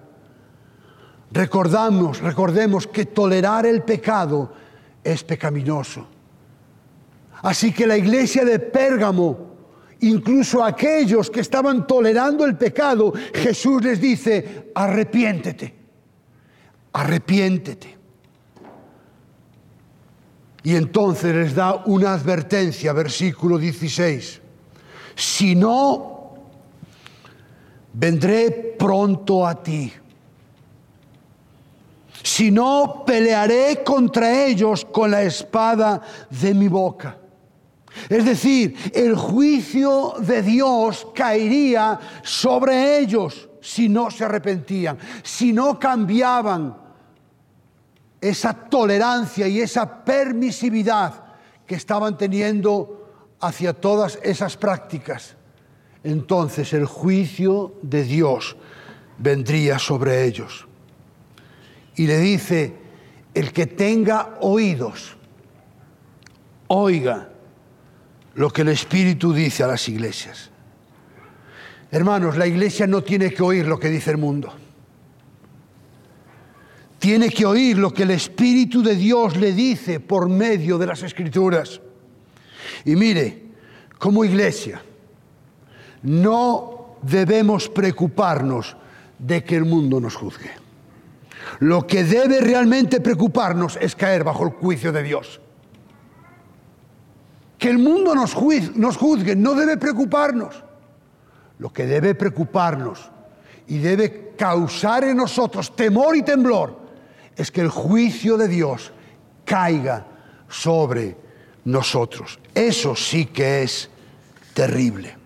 Recordamos, 1.30 2.20
recordemos 2.20 2.86
que 2.86 3.06
tolerar 3.06 3.66
el 3.66 3.82
pecado 3.82 4.52
es 5.02 5.22
pecaminoso. 5.24 6.06
Así 7.42 7.72
que 7.72 7.86
la 7.86 7.96
iglesia 7.96 8.44
de 8.44 8.58
Pérgamo, 8.58 9.53
incluso 10.00 10.62
aquellos 10.62 11.30
que 11.30 11.40
estaban 11.40 11.86
tolerando 11.86 12.44
el 12.44 12.56
pecado, 12.56 13.12
Jesús 13.34 13.82
les 13.82 14.00
dice, 14.00 14.70
arrepiéntete, 14.74 15.74
arrepiéntete. 16.92 17.94
Y 20.62 20.76
entonces 20.76 21.34
les 21.34 21.54
da 21.54 21.82
una 21.86 22.14
advertencia, 22.14 22.92
versículo 22.92 23.58
16. 23.58 24.40
Si 25.14 25.54
no, 25.54 26.34
vendré 27.92 28.74
pronto 28.78 29.46
a 29.46 29.62
ti 29.62 29.92
si 32.24 32.50
no 32.50 33.04
pelearé 33.06 33.84
contra 33.84 34.46
ellos 34.46 34.86
con 34.86 35.10
la 35.10 35.22
espada 35.22 36.00
de 36.30 36.54
mi 36.54 36.68
boca. 36.68 37.18
Es 38.08 38.24
decir, 38.24 38.76
el 38.92 39.14
juicio 39.14 40.14
de 40.18 40.42
Dios 40.42 41.06
caería 41.14 41.98
sobre 42.22 42.98
ellos 42.98 43.48
si 43.60 43.88
no 43.88 44.10
se 44.10 44.24
arrepentían, 44.24 44.98
si 45.22 45.52
no 45.52 45.78
cambiaban 45.78 46.76
esa 48.20 48.52
tolerancia 48.52 49.48
y 49.48 49.60
esa 49.60 50.04
permisividad 50.04 51.24
que 51.66 51.74
estaban 51.74 52.16
teniendo 52.16 53.10
hacia 53.40 53.72
todas 53.72 54.18
esas 54.22 54.56
prácticas. 54.56 55.36
Entonces 56.02 56.72
el 56.72 56.86
juicio 56.86 57.74
de 57.82 58.04
Dios 58.04 58.56
vendría 59.18 59.78
sobre 59.78 60.24
ellos 60.24 60.66
y 61.96 62.06
le 62.06 62.18
dice, 62.18 62.74
el 63.32 63.52
que 63.52 63.66
tenga 63.66 64.36
oídos, 64.40 65.16
oiga 66.68 67.30
lo 68.34 68.50
que 68.50 68.62
el 68.62 68.68
Espíritu 68.68 69.32
dice 69.32 69.62
a 69.62 69.68
las 69.68 69.88
iglesias. 69.88 70.50
Hermanos, 71.90 72.36
la 72.36 72.46
iglesia 72.46 72.86
no 72.86 73.02
tiene 73.02 73.32
que 73.32 73.42
oír 73.42 73.66
lo 73.66 73.78
que 73.78 73.88
dice 73.88 74.10
el 74.10 74.18
mundo. 74.18 74.52
Tiene 76.98 77.28
que 77.28 77.46
oír 77.46 77.78
lo 77.78 77.92
que 77.92 78.02
el 78.02 78.10
Espíritu 78.10 78.82
de 78.82 78.96
Dios 78.96 79.36
le 79.36 79.52
dice 79.52 80.00
por 80.00 80.28
medio 80.28 80.78
de 80.78 80.86
las 80.86 81.02
Escrituras. 81.02 81.80
Y 82.84 82.96
mire, 82.96 83.42
como 83.98 84.24
iglesia, 84.24 84.82
no 86.02 86.96
debemos 87.02 87.68
preocuparnos 87.68 88.76
de 89.18 89.44
que 89.44 89.56
el 89.56 89.64
mundo 89.64 90.00
nos 90.00 90.16
juzgue. 90.16 90.50
Lo 91.60 91.86
que 91.86 92.04
debe 92.04 92.40
realmente 92.40 93.00
preocuparnos 93.00 93.78
es 93.80 93.94
caer 93.94 94.24
bajo 94.24 94.44
el 94.44 94.50
juicio 94.50 94.90
de 94.92 95.02
Dios. 95.02 95.40
Que 97.64 97.70
el 97.70 97.78
mundo 97.78 98.14
nos 98.14 98.34
juzgue, 98.34 99.34
no 99.34 99.54
debe 99.54 99.78
preocuparnos. 99.78 100.62
Lo 101.58 101.72
que 101.72 101.86
debe 101.86 102.14
preocuparnos 102.14 103.10
y 103.66 103.78
debe 103.78 104.34
causar 104.36 105.04
en 105.04 105.16
nosotros 105.16 105.74
temor 105.74 106.14
y 106.14 106.20
temblor 106.20 106.78
es 107.34 107.50
que 107.50 107.62
el 107.62 107.70
juicio 107.70 108.36
de 108.36 108.48
Dios 108.48 108.92
caiga 109.46 110.04
sobre 110.46 111.16
nosotros. 111.64 112.38
Eso 112.54 112.94
sí 112.94 113.24
que 113.24 113.62
es 113.62 113.88
terrible. 114.52 115.16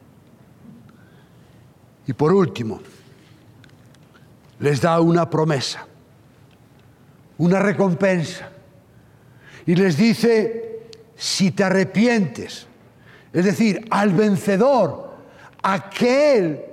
Y 2.07 2.13
por 2.13 2.33
último, 2.33 2.81
les 4.61 4.81
da 4.81 5.01
una 5.01 5.29
promesa 5.29 5.89
una 7.39 7.61
recompensa. 7.61 8.51
Y 9.67 9.75
les 9.75 9.97
dice, 9.97 10.68
si 11.19 11.51
te 11.51 11.65
arrepientes, 11.65 12.69
es 13.33 13.45
decir, 13.45 13.85
al 13.91 14.13
vencedor, 14.13 15.17
aquel 15.61 16.65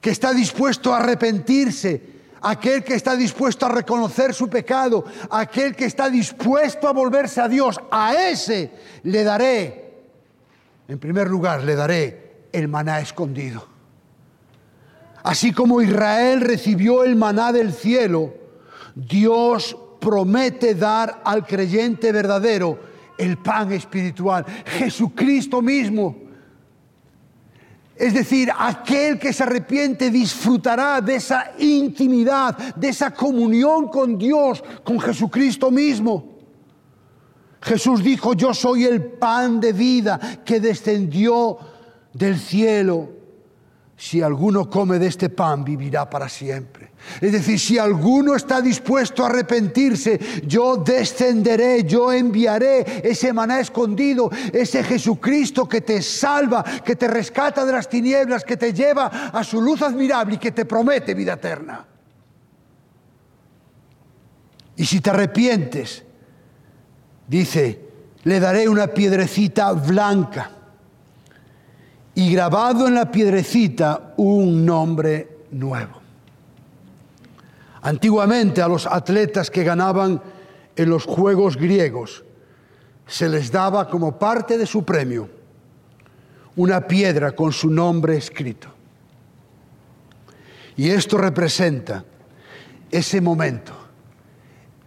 que 0.00 0.10
está 0.10 0.32
dispuesto 0.32 0.94
a 0.94 0.98
arrepentirse, 0.98 2.00
aquel 2.40 2.82
que 2.82 2.94
está 2.94 3.14
dispuesto 3.14 3.66
a 3.66 3.68
reconocer 3.68 4.32
su 4.32 4.48
pecado, 4.48 5.04
aquel 5.28 5.76
que 5.76 5.84
está 5.84 6.08
dispuesto 6.08 6.88
a 6.88 6.94
volverse 6.94 7.42
a 7.42 7.48
Dios, 7.48 7.78
a 7.90 8.14
ese 8.14 8.72
le 9.02 9.24
daré, 9.24 9.92
en 10.88 10.98
primer 10.98 11.28
lugar, 11.28 11.62
le 11.62 11.74
daré 11.74 12.46
el 12.52 12.66
maná 12.66 13.00
escondido. 13.00 13.68
Así 15.22 15.52
como 15.52 15.82
Israel 15.82 16.40
recibió 16.40 17.04
el 17.04 17.14
maná 17.14 17.52
del 17.52 17.74
cielo, 17.74 18.32
Dios 18.94 19.76
promete 20.00 20.74
dar 20.74 21.20
al 21.24 21.46
creyente 21.46 22.10
verdadero 22.10 22.89
el 23.20 23.36
pan 23.36 23.72
espiritual, 23.72 24.44
Jesucristo 24.64 25.60
mismo. 25.60 26.16
Es 27.94 28.14
decir, 28.14 28.50
aquel 28.58 29.18
que 29.18 29.32
se 29.32 29.42
arrepiente 29.42 30.10
disfrutará 30.10 31.02
de 31.02 31.16
esa 31.16 31.52
intimidad, 31.58 32.74
de 32.74 32.88
esa 32.88 33.12
comunión 33.12 33.88
con 33.88 34.16
Dios, 34.16 34.64
con 34.82 34.98
Jesucristo 34.98 35.70
mismo. 35.70 36.38
Jesús 37.60 38.02
dijo, 38.02 38.32
yo 38.32 38.54
soy 38.54 38.84
el 38.84 39.02
pan 39.02 39.60
de 39.60 39.74
vida 39.74 40.18
que 40.42 40.60
descendió 40.60 41.58
del 42.14 42.38
cielo. 42.38 43.19
Si 44.00 44.22
alguno 44.22 44.64
come 44.70 44.98
de 44.98 45.08
este 45.08 45.28
pan, 45.28 45.62
vivirá 45.62 46.08
para 46.08 46.26
siempre. 46.26 46.92
Es 47.20 47.32
decir, 47.32 47.60
si 47.60 47.76
alguno 47.76 48.34
está 48.34 48.62
dispuesto 48.62 49.22
a 49.22 49.28
arrepentirse, 49.28 50.18
yo 50.46 50.76
descenderé, 50.76 51.84
yo 51.84 52.10
enviaré 52.10 53.02
ese 53.04 53.30
maná 53.34 53.60
escondido, 53.60 54.30
ese 54.54 54.82
Jesucristo 54.84 55.68
que 55.68 55.82
te 55.82 56.00
salva, 56.00 56.64
que 56.82 56.96
te 56.96 57.08
rescata 57.08 57.66
de 57.66 57.72
las 57.72 57.90
tinieblas, 57.90 58.42
que 58.42 58.56
te 58.56 58.72
lleva 58.72 59.06
a 59.06 59.44
su 59.44 59.60
luz 59.60 59.82
admirable 59.82 60.36
y 60.36 60.38
que 60.38 60.52
te 60.52 60.64
promete 60.64 61.12
vida 61.12 61.34
eterna. 61.34 61.86
Y 64.76 64.86
si 64.86 65.02
te 65.02 65.10
arrepientes, 65.10 66.04
dice, 67.28 67.78
le 68.22 68.40
daré 68.40 68.66
una 68.66 68.86
piedrecita 68.86 69.72
blanca 69.72 70.52
y 72.20 72.30
grabado 72.34 72.86
en 72.86 72.96
la 72.96 73.10
piedrecita 73.10 74.12
un 74.18 74.66
nombre 74.66 75.38
nuevo. 75.52 76.02
Antiguamente 77.80 78.60
a 78.60 78.68
los 78.68 78.86
atletas 78.86 79.50
que 79.50 79.64
ganaban 79.64 80.20
en 80.76 80.90
los 80.90 81.06
Juegos 81.06 81.56
griegos 81.56 82.22
se 83.06 83.26
les 83.26 83.50
daba 83.50 83.88
como 83.88 84.18
parte 84.18 84.58
de 84.58 84.66
su 84.66 84.84
premio 84.84 85.30
una 86.56 86.86
piedra 86.86 87.32
con 87.32 87.54
su 87.54 87.70
nombre 87.70 88.18
escrito. 88.18 88.68
Y 90.76 90.90
esto 90.90 91.16
representa 91.16 92.04
ese 92.90 93.22
momento 93.22 93.72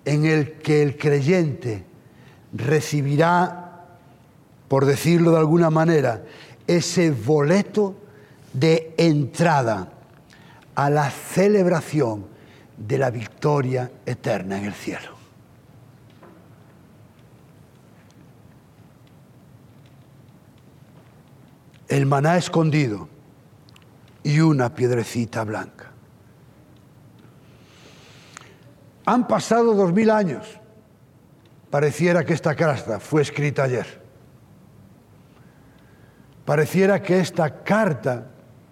en 0.05 0.25
el 0.25 0.59
que 0.59 0.83
el 0.83 0.97
creyente 0.97 1.83
recibirá, 2.53 3.87
por 4.67 4.85
decirlo 4.85 5.31
de 5.31 5.39
alguna 5.39 5.71
manera, 5.71 6.21
ese 6.67 7.11
boleto 7.11 7.95
de 8.53 8.93
entrada 8.97 9.91
a 10.75 10.89
la 10.89 11.09
celebración 11.09 12.25
de 12.77 12.97
la 12.97 13.09
victoria 13.09 13.91
eterna 14.05 14.57
en 14.57 14.65
el 14.65 14.73
cielo. 14.73 15.13
El 21.87 22.05
maná 22.05 22.37
escondido 22.37 23.07
y 24.23 24.39
una 24.39 24.73
piedrecita 24.73 25.43
blanca. 25.43 25.91
Han 29.05 29.27
pasado 29.27 29.73
dos 29.75 29.93
mil 29.93 30.09
años. 30.09 30.59
Pareciera 31.69 32.23
que 32.23 32.33
esta 32.33 32.55
carta 32.55 32.99
fue 32.99 33.21
escrita 33.21 33.63
ayer. 33.63 34.02
Pareciera 36.45 37.01
que 37.01 37.19
esta 37.19 37.63
carta 37.63 38.27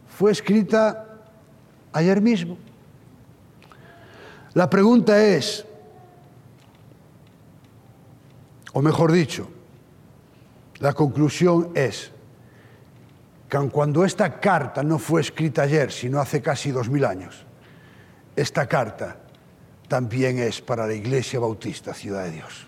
fue 0.08 0.32
escrita 0.32 1.08
ayer 1.94 2.22
mismo. 2.22 2.58
La 4.54 4.70
pregunta 4.70 5.24
es, 5.24 5.66
o 8.74 8.82
mejor 8.82 9.12
dicho, 9.12 9.50
la 10.80 10.94
conclusión 10.94 11.72
es 11.74 12.12
que 13.48 13.58
aun 13.58 13.70
cuando 13.70 14.04
esta 14.04 14.40
carta 14.40 14.84
no 14.84 15.00
fue 15.00 15.22
escrita 15.22 15.64
ayer, 15.64 15.92
sino 15.92 16.20
hace 16.20 16.42
casi 16.42 16.72
dos 16.72 16.90
mil 16.90 17.06
años, 17.06 17.46
esta 18.36 18.68
carta 18.68 19.18
también 19.88 20.40
es 20.40 20.62
para 20.62 20.88
la 20.88 20.94
Iglesia 20.94 21.40
Bautista 21.40 21.94
Ciudad 21.94 22.24
de 22.24 22.32
Dios. 22.32 22.68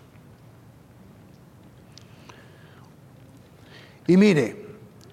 Y 4.08 4.18
mire, 4.18 4.63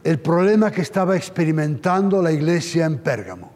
el 0.03 0.19
problema 0.19 0.71
que 0.71 0.81
estaba 0.81 1.17
experimentando 1.17 2.23
la 2.23 2.33
iglesia 2.33 2.87
en 2.87 2.99
Pérgamo 2.99 3.51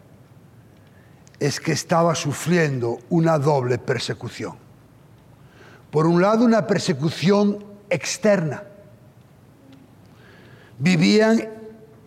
es 1.39 1.59
que 1.59 1.71
estaba 1.71 2.15
sufriendo 2.15 2.99
una 3.09 3.37
doble 3.39 3.77
persecución. 3.77 4.55
Por 5.91 6.05
un 6.07 6.21
lado, 6.21 6.45
una 6.45 6.67
persecución 6.67 7.63
externa. 7.89 8.63
Vivían 10.77 11.49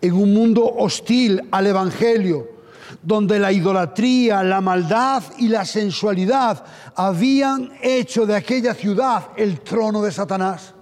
en 0.01 0.13
un 0.13 0.33
mundo 0.33 0.65
hostil 0.65 1.41
al 1.51 1.67
Evangelio, 1.67 2.47
donde 3.03 3.39
la 3.39 3.51
idolatría, 3.51 4.43
la 4.43 4.61
maldad 4.61 5.23
y 5.37 5.47
la 5.47 5.65
sensualidad 5.65 6.63
habían 6.95 7.71
hecho 7.81 8.25
de 8.25 8.35
aquella 8.35 8.73
ciudad 8.73 9.29
el 9.35 9.61
trono 9.61 10.01
de 10.01 10.11
Satanás. 10.11 10.73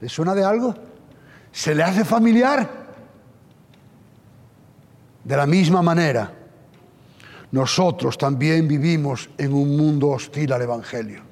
¿Le 0.00 0.08
suena 0.08 0.34
de 0.34 0.44
algo? 0.44 0.87
¿Se 1.52 1.74
le 1.74 1.82
hace 1.82 2.04
familiar? 2.04 2.86
De 5.24 5.36
la 5.36 5.46
misma 5.46 5.82
manera, 5.82 6.32
nosotros 7.50 8.16
también 8.16 8.68
vivimos 8.68 9.30
en 9.38 9.52
un 9.52 9.76
mundo 9.76 10.08
hostil 10.08 10.52
al 10.52 10.62
Evangelio. 10.62 11.22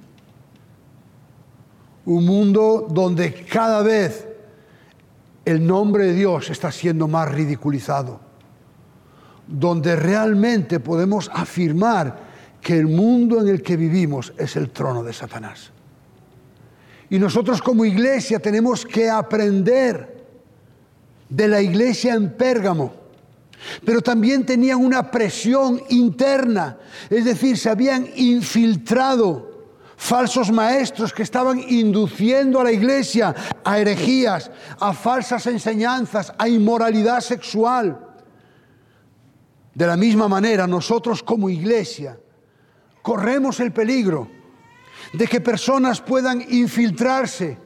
Un 2.06 2.24
mundo 2.24 2.86
donde 2.88 3.32
cada 3.44 3.82
vez 3.82 4.26
el 5.44 5.66
nombre 5.66 6.06
de 6.06 6.14
Dios 6.14 6.50
está 6.50 6.72
siendo 6.72 7.08
más 7.08 7.30
ridiculizado. 7.30 8.20
Donde 9.46 9.94
realmente 9.94 10.80
podemos 10.80 11.30
afirmar 11.32 12.26
que 12.60 12.76
el 12.76 12.88
mundo 12.88 13.40
en 13.40 13.48
el 13.48 13.62
que 13.62 13.76
vivimos 13.76 14.32
es 14.36 14.56
el 14.56 14.70
trono 14.70 15.04
de 15.04 15.12
Satanás. 15.12 15.72
Y 17.10 17.18
nosotros 17.18 17.62
como 17.62 17.84
iglesia 17.84 18.38
tenemos 18.38 18.84
que 18.84 19.08
aprender 19.08 20.24
de 21.28 21.48
la 21.48 21.60
iglesia 21.60 22.14
en 22.14 22.32
Pérgamo 22.36 23.06
pero 23.84 24.00
también 24.00 24.44
tenían 24.44 24.84
una 24.84 25.10
presión 25.10 25.82
interna, 25.88 26.78
es 27.10 27.24
decir, 27.24 27.58
se 27.58 27.70
habían 27.70 28.06
infiltrado 28.16 29.54
falsos 29.96 30.52
maestros 30.52 31.12
que 31.12 31.22
estaban 31.22 31.58
induciendo 31.58 32.60
a 32.60 32.64
la 32.64 32.72
iglesia 32.72 33.34
a 33.64 33.78
herejías, 33.78 34.50
a 34.78 34.92
falsas 34.92 35.46
enseñanzas, 35.46 36.32
a 36.36 36.48
inmoralidad 36.48 37.20
sexual. 37.20 38.02
De 39.74 39.86
la 39.86 39.96
misma 39.96 40.28
manera, 40.28 40.66
nosotros 40.66 41.22
como 41.22 41.48
iglesia 41.48 42.18
corremos 43.02 43.60
el 43.60 43.72
peligro 43.72 44.28
de 45.16 45.26
que 45.26 45.40
personas 45.40 46.00
puedan 46.00 46.44
infiltrarse 46.50 47.56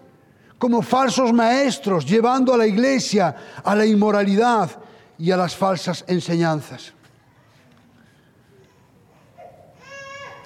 como 0.56 0.82
falsos 0.82 1.32
maestros, 1.32 2.06
llevando 2.06 2.54
a 2.54 2.58
la 2.58 2.66
iglesia 2.66 3.34
a 3.64 3.74
la 3.74 3.84
inmoralidad 3.84 4.70
y 5.18 5.30
a 5.30 5.36
las 5.36 5.56
falsas 5.56 6.04
enseñanzas. 6.06 6.92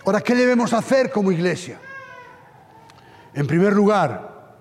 Ahora, 0.07 0.21
¿qué 0.21 0.35
debemos 0.35 0.73
hacer 0.73 1.11
como 1.11 1.33
iglesia? 1.33 1.79
En 3.35 3.47
primer 3.47 3.73
lugar, 3.73 4.55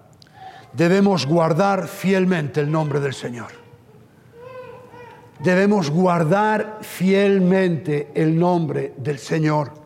debemos 0.74 1.26
guardar 1.26 1.88
fielmente 1.88 2.60
el 2.60 2.72
nombre 2.72 3.00
del 3.00 3.14
Señor. 3.14 3.52
Debemos 5.40 5.90
guardar 5.90 6.80
fielmente 6.82 8.12
el 8.16 8.38
nombre 8.38 8.94
del 8.98 9.20
Señor. 9.20 9.83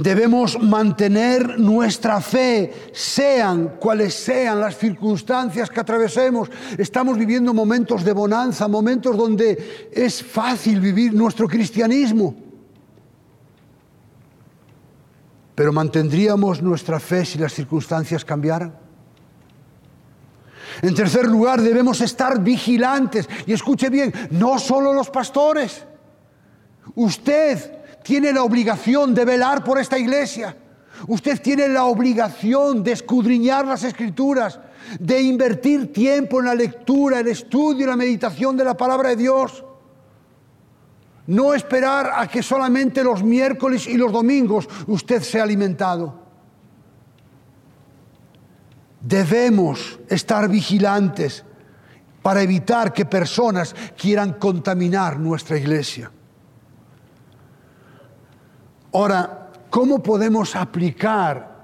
Debemos 0.00 0.58
mantener 0.58 1.58
nuestra 1.60 2.22
fe, 2.22 2.90
sean 2.90 3.76
cuales 3.78 4.14
sean 4.14 4.58
las 4.58 4.78
circunstancias 4.78 5.68
que 5.68 5.78
atravesemos. 5.78 6.48
Estamos 6.78 7.18
viviendo 7.18 7.52
momentos 7.52 8.02
de 8.02 8.14
bonanza, 8.14 8.66
momentos 8.66 9.14
donde 9.14 9.90
es 9.92 10.22
fácil 10.22 10.80
vivir 10.80 11.12
nuestro 11.12 11.46
cristianismo. 11.46 12.34
Pero 15.54 15.70
mantendríamos 15.70 16.62
nuestra 16.62 16.98
fe 16.98 17.26
si 17.26 17.38
las 17.38 17.52
circunstancias 17.52 18.24
cambiaran. 18.24 18.74
En 20.80 20.94
tercer 20.94 21.26
lugar, 21.26 21.60
debemos 21.60 22.00
estar 22.00 22.40
vigilantes. 22.42 23.28
Y 23.44 23.52
escuche 23.52 23.90
bien, 23.90 24.14
no 24.30 24.58
solo 24.58 24.94
los 24.94 25.10
pastores. 25.10 25.84
Usted 26.94 27.79
tiene 28.02 28.32
la 28.32 28.42
obligación 28.42 29.14
de 29.14 29.24
velar 29.24 29.62
por 29.64 29.78
esta 29.78 29.98
iglesia. 29.98 30.56
Usted 31.06 31.40
tiene 31.40 31.68
la 31.68 31.84
obligación 31.84 32.82
de 32.82 32.92
escudriñar 32.92 33.66
las 33.66 33.84
escrituras, 33.84 34.60
de 34.98 35.22
invertir 35.22 35.92
tiempo 35.92 36.40
en 36.40 36.46
la 36.46 36.54
lectura, 36.54 37.20
el 37.20 37.28
estudio 37.28 37.84
y 37.84 37.88
la 37.88 37.96
meditación 37.96 38.56
de 38.56 38.64
la 38.64 38.76
palabra 38.76 39.10
de 39.10 39.16
Dios. 39.16 39.64
No 41.26 41.54
esperar 41.54 42.10
a 42.14 42.26
que 42.26 42.42
solamente 42.42 43.04
los 43.04 43.22
miércoles 43.22 43.86
y 43.86 43.96
los 43.96 44.12
domingos 44.12 44.68
usted 44.86 45.22
sea 45.22 45.44
alimentado. 45.44 46.18
Debemos 49.00 49.98
estar 50.08 50.48
vigilantes 50.48 51.44
para 52.20 52.42
evitar 52.42 52.92
que 52.92 53.06
personas 53.06 53.74
quieran 53.96 54.34
contaminar 54.34 55.18
nuestra 55.18 55.56
iglesia. 55.56 56.10
Ahora, 58.92 59.50
¿cómo 59.70 60.02
podemos 60.02 60.56
aplicar 60.56 61.58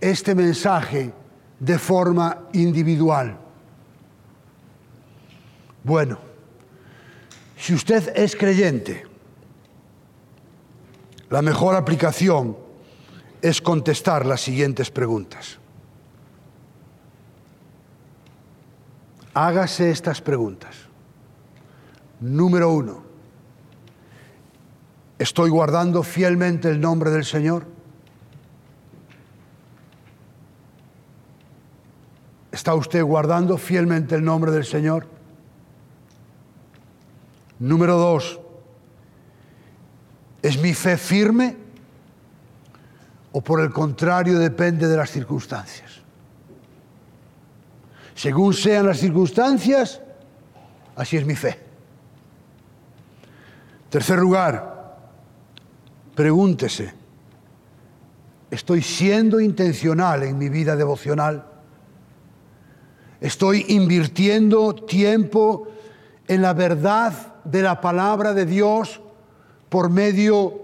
este 0.00 0.34
mensaje 0.34 1.12
de 1.60 1.78
forma 1.78 2.48
individual? 2.52 3.38
Bueno, 5.84 6.18
si 7.56 7.74
usted 7.74 8.12
es 8.16 8.34
creyente, 8.34 9.06
la 11.30 11.42
mejor 11.42 11.76
aplicación 11.76 12.56
es 13.40 13.60
contestar 13.60 14.26
las 14.26 14.40
siguientes 14.40 14.90
preguntas. 14.90 15.58
Hágase 19.34 19.90
estas 19.90 20.20
preguntas. 20.20 20.76
Número 22.20 22.72
uno, 22.72 23.02
¿Estoy 25.24 25.48
guardando 25.48 26.02
fielmente 26.02 26.68
el 26.68 26.78
nombre 26.78 27.10
del 27.10 27.24
Señor? 27.24 27.64
¿Está 32.52 32.74
usted 32.74 33.02
guardando 33.02 33.56
fielmente 33.56 34.16
el 34.16 34.22
nombre 34.22 34.50
del 34.50 34.66
Señor? 34.66 35.06
Número 37.58 37.96
dos, 37.96 38.38
¿es 40.42 40.60
mi 40.60 40.74
fe 40.74 40.98
firme 40.98 41.56
o 43.32 43.40
por 43.40 43.62
el 43.62 43.70
contrario 43.70 44.38
depende 44.38 44.86
de 44.86 44.96
las 44.98 45.10
circunstancias? 45.10 46.02
Según 48.14 48.52
sean 48.52 48.84
las 48.84 48.98
circunstancias, 48.98 50.02
así 50.94 51.16
es 51.16 51.24
mi 51.24 51.34
fe. 51.34 51.58
Tercer 53.88 54.18
lugar, 54.18 54.73
pregúntese, 56.14 56.92
¿estoy 58.50 58.82
siendo 58.82 59.40
intencional 59.40 60.22
en 60.22 60.38
mi 60.38 60.48
vida 60.48 60.76
devocional? 60.76 61.44
¿Estoy 63.20 63.64
invirtiendo 63.68 64.74
tiempo 64.74 65.68
en 66.28 66.42
la 66.42 66.52
verdad 66.52 67.34
de 67.44 67.62
la 67.62 67.80
palabra 67.80 68.34
de 68.34 68.46
Dios 68.46 69.00
por 69.68 69.90
medio 69.90 70.62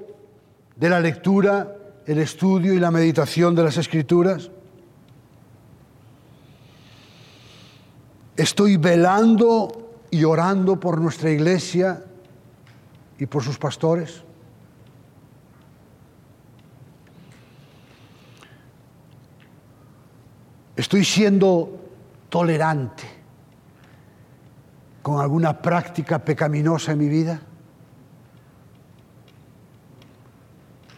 de 0.76 0.88
la 0.88 1.00
lectura, 1.00 1.76
el 2.06 2.18
estudio 2.18 2.74
y 2.74 2.78
la 2.78 2.90
meditación 2.90 3.54
de 3.54 3.64
las 3.64 3.76
escrituras? 3.76 4.50
Estoy 8.36 8.76
velando 8.76 9.90
y 10.10 10.24
orando 10.24 10.78
por 10.78 11.00
nuestra 11.00 11.30
iglesia 11.30 12.04
y 13.18 13.26
por 13.26 13.42
sus 13.42 13.58
pastores. 13.58 14.22
Estoy 20.80 21.04
siendo 21.04 21.78
tolerante 22.30 23.02
con 25.02 25.20
alguna 25.20 25.60
práctica 25.60 26.18
pecaminosa 26.24 26.92
en 26.92 26.98
mi 26.98 27.06
vida. 27.06 27.38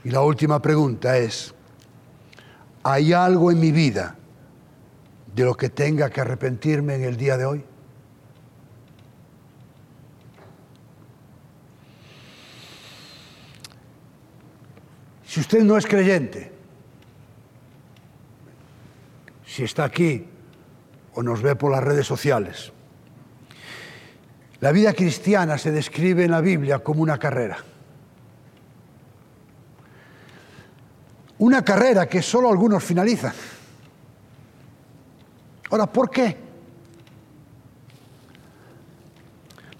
Y 0.04 0.10
la 0.10 0.20
última 0.20 0.62
pregunta 0.62 1.18
es, 1.18 1.52
¿hay 2.84 3.12
algo 3.12 3.50
en 3.50 3.58
mi 3.58 3.72
vida 3.72 4.14
de 5.34 5.44
lo 5.44 5.56
que 5.56 5.68
tenga 5.68 6.10
que 6.10 6.20
arrepentirme 6.20 6.94
en 6.94 7.02
el 7.02 7.16
día 7.16 7.36
de 7.36 7.44
hoy? 7.44 7.64
Si 15.26 15.40
usted 15.40 15.64
no 15.64 15.76
es 15.76 15.86
creyente, 15.86 16.51
si 19.52 19.64
está 19.64 19.84
aquí 19.84 20.24
o 21.12 21.22
nos 21.22 21.42
ve 21.42 21.56
por 21.56 21.70
las 21.70 21.84
redes 21.84 22.06
sociales, 22.06 22.72
la 24.60 24.72
vida 24.72 24.94
cristiana 24.94 25.58
se 25.58 25.70
describe 25.70 26.24
en 26.24 26.30
la 26.30 26.40
Biblia 26.40 26.78
como 26.78 27.02
una 27.02 27.18
carrera. 27.18 27.58
Una 31.36 31.62
carrera 31.62 32.08
que 32.08 32.22
solo 32.22 32.48
algunos 32.48 32.82
finalizan. 32.82 33.34
Ahora, 35.70 35.86
¿por 35.86 36.08
qué? 36.08 36.34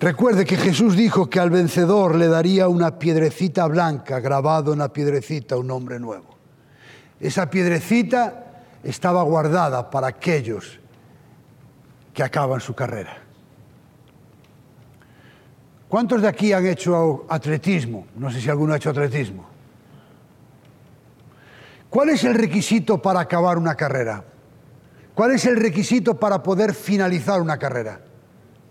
Recuerde 0.01 0.45
que 0.45 0.59
Jesús 0.59 0.97
dijo 0.97 1.31
que 1.31 1.41
al 1.41 1.49
vencedor 1.49 2.17
le 2.17 2.29
daría 2.29 2.69
una 2.69 2.99
piedrecita 2.99 3.67
blanca, 3.69 4.21
grabado 4.21 4.75
en 4.75 4.81
la 4.81 4.93
piedrecita 4.93 5.57
un 5.57 5.69
nombre 5.69 5.99
nuevo. 5.99 6.37
Esa 7.21 7.49
piedrecita 7.49 8.52
estaba 8.83 9.23
guardada 9.23 9.91
para 9.91 10.09
aquellos 10.09 10.79
que 12.13 12.23
acaban 12.23 12.61
su 12.61 12.75
carrera. 12.75 13.19
¿Cuántos 15.89 16.23
de 16.23 16.29
aquí 16.29 16.53
han 16.53 16.67
hecho 16.67 17.27
atletismo? 17.29 18.07
No 18.17 18.31
sé 18.31 18.41
si 18.41 18.49
alguno 18.49 18.73
ha 18.73 18.77
hecho 18.77 18.91
atletismo. 18.91 19.47
¿Cuál 21.91 22.11
es 22.11 22.25
el 22.25 22.35
requisito 22.35 23.03
para 23.03 23.21
acabar 23.21 23.59
una 23.59 23.75
carrera? 23.75 24.25
¿Cuál 25.15 25.33
es 25.33 25.45
el 25.45 25.57
requisito 25.57 26.19
para 26.19 26.43
poder 26.43 26.73
finalizar 26.73 27.41
una 27.43 27.59
carrera? 27.59 28.01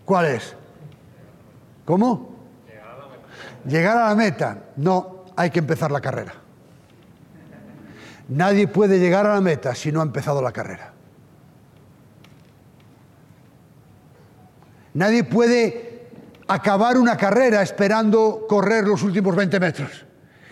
¿Cuál 0.04 0.26
es? 0.26 0.56
¿Cómo? 1.86 2.32
Llegar 3.66 3.98
a 3.98 4.10
la 4.10 4.16
meta. 4.16 4.64
No, 4.78 5.26
hay 5.36 5.52
que 5.52 5.60
empezar 5.60 5.92
la 5.92 6.02
carrera. 6.02 6.41
Nadie 8.32 8.66
puede 8.66 8.98
llegar 8.98 9.28
a 9.28 9.34
la 9.34 9.42
meta 9.42 9.76
si 9.76 9.92
no 9.92 10.00
ha 10.00 10.04
empezado 10.04 10.42
la 10.42 10.54
carrera. 10.54 10.94
Nadie 14.94 15.26
puede 15.26 16.08
acabar 16.48 16.98
una 16.98 17.18
carrera 17.18 17.62
esperando 17.62 18.46
correr 18.48 18.86
los 18.86 19.04
últimos 19.04 19.36
20 19.36 19.60
metros. 19.60 20.06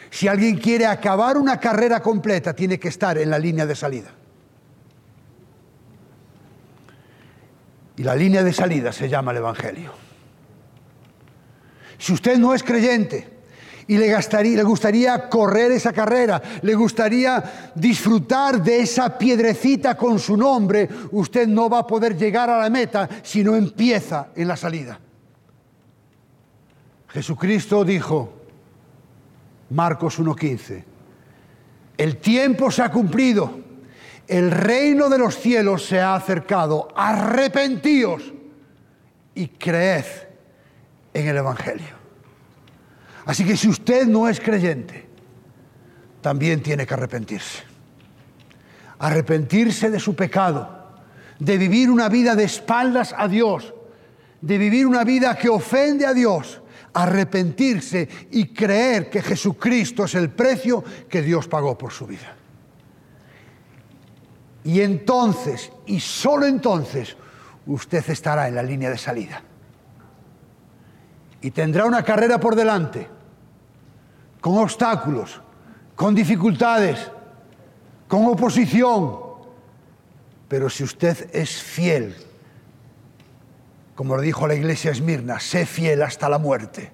Si 0.09 0.27
alguien 0.27 0.57
quiere 0.57 0.87
acabar 0.87 1.37
una 1.37 1.57
carrera 1.57 2.01
completa, 2.01 2.53
tiene 2.53 2.77
que 2.77 2.89
estar 2.89 3.17
en 3.17 3.29
la 3.29 3.39
línea 3.39 3.65
de 3.65 3.75
salida. 3.75 4.09
Y 7.95 8.03
la 8.03 8.13
línea 8.13 8.43
de 8.43 8.51
salida 8.51 8.91
se 8.91 9.07
llama 9.07 9.31
el 9.31 9.37
Evangelio. 9.37 9.93
Si 11.97 12.11
usted 12.11 12.37
no 12.37 12.53
es 12.53 12.61
creyente 12.61 13.38
y 13.89 13.97
le, 13.97 14.15
le 14.43 14.63
gustaría 14.63 15.27
correr 15.27 15.71
esa 15.71 15.91
carrera, 15.91 16.41
le 16.61 16.75
gustaría 16.75 17.71
disfrutar 17.75 18.63
de 18.63 18.81
esa 18.81 19.17
piedrecita 19.17 19.97
con 19.97 20.19
su 20.19 20.37
nombre, 20.37 20.87
usted 21.11 21.47
no 21.47 21.69
va 21.69 21.79
a 21.79 21.87
poder 21.87 22.15
llegar 22.15 22.49
a 22.49 22.59
la 22.59 22.69
meta 22.69 23.09
si 23.23 23.43
no 23.43 23.55
empieza 23.55 24.27
en 24.35 24.47
la 24.47 24.55
salida. 24.55 24.99
Jesucristo 27.07 27.83
dijo, 27.83 28.31
Marcos 29.71 30.19
1.15, 30.19 30.83
el 31.97 32.17
tiempo 32.17 32.69
se 32.69 32.83
ha 32.83 32.91
cumplido 32.91 33.69
el 34.29 34.51
reino 34.51 35.09
de 35.09 35.17
los 35.17 35.39
cielos 35.39 35.87
se 35.87 35.99
ha 35.99 36.13
acercado, 36.13 36.89
arrepentíos 36.95 38.31
y 39.33 39.47
creed 39.47 40.05
en 41.15 41.27
el 41.27 41.37
Evangelio. 41.37 41.98
Así 43.29 43.45
que 43.45 43.55
si 43.55 43.69
usted 43.69 44.07
no 44.07 44.27
es 44.27 44.39
creyente, 44.39 45.05
también 46.19 46.63
tiene 46.63 46.87
que 46.87 46.95
arrepentirse. 46.95 47.61
Arrepentirse 48.97 49.91
de 49.91 49.99
su 49.99 50.15
pecado, 50.15 50.95
de 51.37 51.59
vivir 51.59 51.91
una 51.91 52.09
vida 52.09 52.35
de 52.35 52.45
espaldas 52.45 53.13
a 53.15 53.27
Dios, 53.27 53.71
de 54.41 54.57
vivir 54.57 54.87
una 54.87 55.03
vida 55.03 55.37
que 55.37 55.47
ofende 55.47 56.07
a 56.07 56.13
Dios, 56.15 56.59
arrepentirse 56.91 58.09
y 58.31 58.47
creer 58.47 59.11
que 59.11 59.21
Jesucristo 59.21 60.05
es 60.05 60.15
el 60.15 60.31
precio 60.31 60.83
que 61.07 61.21
Dios 61.21 61.47
pagó 61.47 61.77
por 61.77 61.91
su 61.91 62.07
vida. 62.07 62.35
Y 64.63 64.81
entonces, 64.81 65.71
y 65.85 65.99
solo 65.99 66.47
entonces, 66.47 67.15
usted 67.67 68.09
estará 68.09 68.47
en 68.47 68.55
la 68.55 68.63
línea 68.63 68.89
de 68.89 68.97
salida. 68.97 69.43
Y 71.41 71.51
tendrá 71.51 71.85
una 71.85 72.01
carrera 72.01 72.39
por 72.39 72.55
delante, 72.55 73.18
con 74.41 74.57
obstáculos, 74.57 75.41
con 75.95 76.15
dificultades, 76.15 77.11
con 78.07 78.25
oposición. 78.25 79.19
Pero 80.47 80.69
si 80.69 80.83
usted 80.83 81.29
es 81.33 81.61
fiel, 81.61 82.15
como 83.95 84.15
lo 84.15 84.21
dijo 84.21 84.47
la 84.47 84.55
iglesia 84.55 84.91
Esmirna, 84.91 85.39
sé 85.39 85.65
fiel 85.65 86.01
hasta 86.01 86.29
la 86.29 86.37
muerte, 86.37 86.91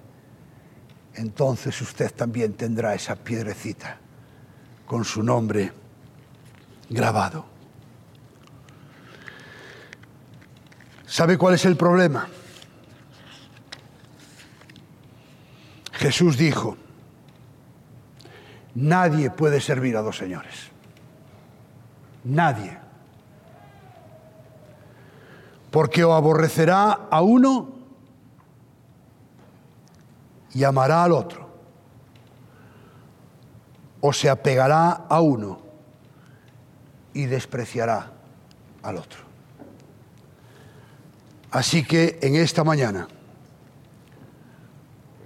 entonces 1.14 1.80
usted 1.80 2.12
también 2.12 2.54
tendrá 2.54 2.94
esa 2.94 3.16
piedrecita 3.16 3.98
con 4.84 5.04
su 5.04 5.22
nombre 5.22 5.72
grabado. 6.90 7.46
¿Sabe 11.06 11.38
cuál 11.38 11.54
es 11.54 11.64
el 11.64 11.76
problema? 11.76 12.28
Jesús 15.92 16.36
dijo, 16.36 16.76
nadie 18.76 19.30
puede 19.30 19.60
servir 19.60 19.96
a 19.96 20.02
dos 20.02 20.16
señores. 20.16 20.70
Nadie. 22.24 22.78
Porque 25.70 26.04
o 26.04 26.12
aborrecerá 26.12 27.08
a 27.10 27.22
uno 27.22 27.72
y 30.52 30.62
amará 30.62 31.04
al 31.04 31.12
otro. 31.12 31.48
O 34.00 34.12
se 34.12 34.28
apegará 34.28 35.06
a 35.08 35.20
uno 35.20 35.58
y 37.14 37.24
despreciará 37.24 38.12
al 38.82 38.96
otro. 38.96 39.20
Así 41.50 41.82
que 41.82 42.18
en 42.20 42.36
esta 42.36 42.62
mañana, 42.62 43.08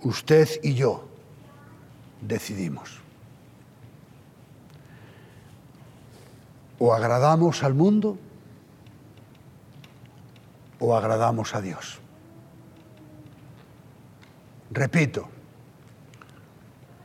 usted 0.02 0.48
y 0.62 0.74
yo 0.74 1.08
decidimos. 2.20 2.99
O 6.80 6.92
agradamos 6.92 7.62
al 7.62 7.74
mundo 7.74 8.18
o 10.80 10.96
agradamos 10.96 11.54
a 11.54 11.60
Dios. 11.60 12.00
Repito, 14.70 15.28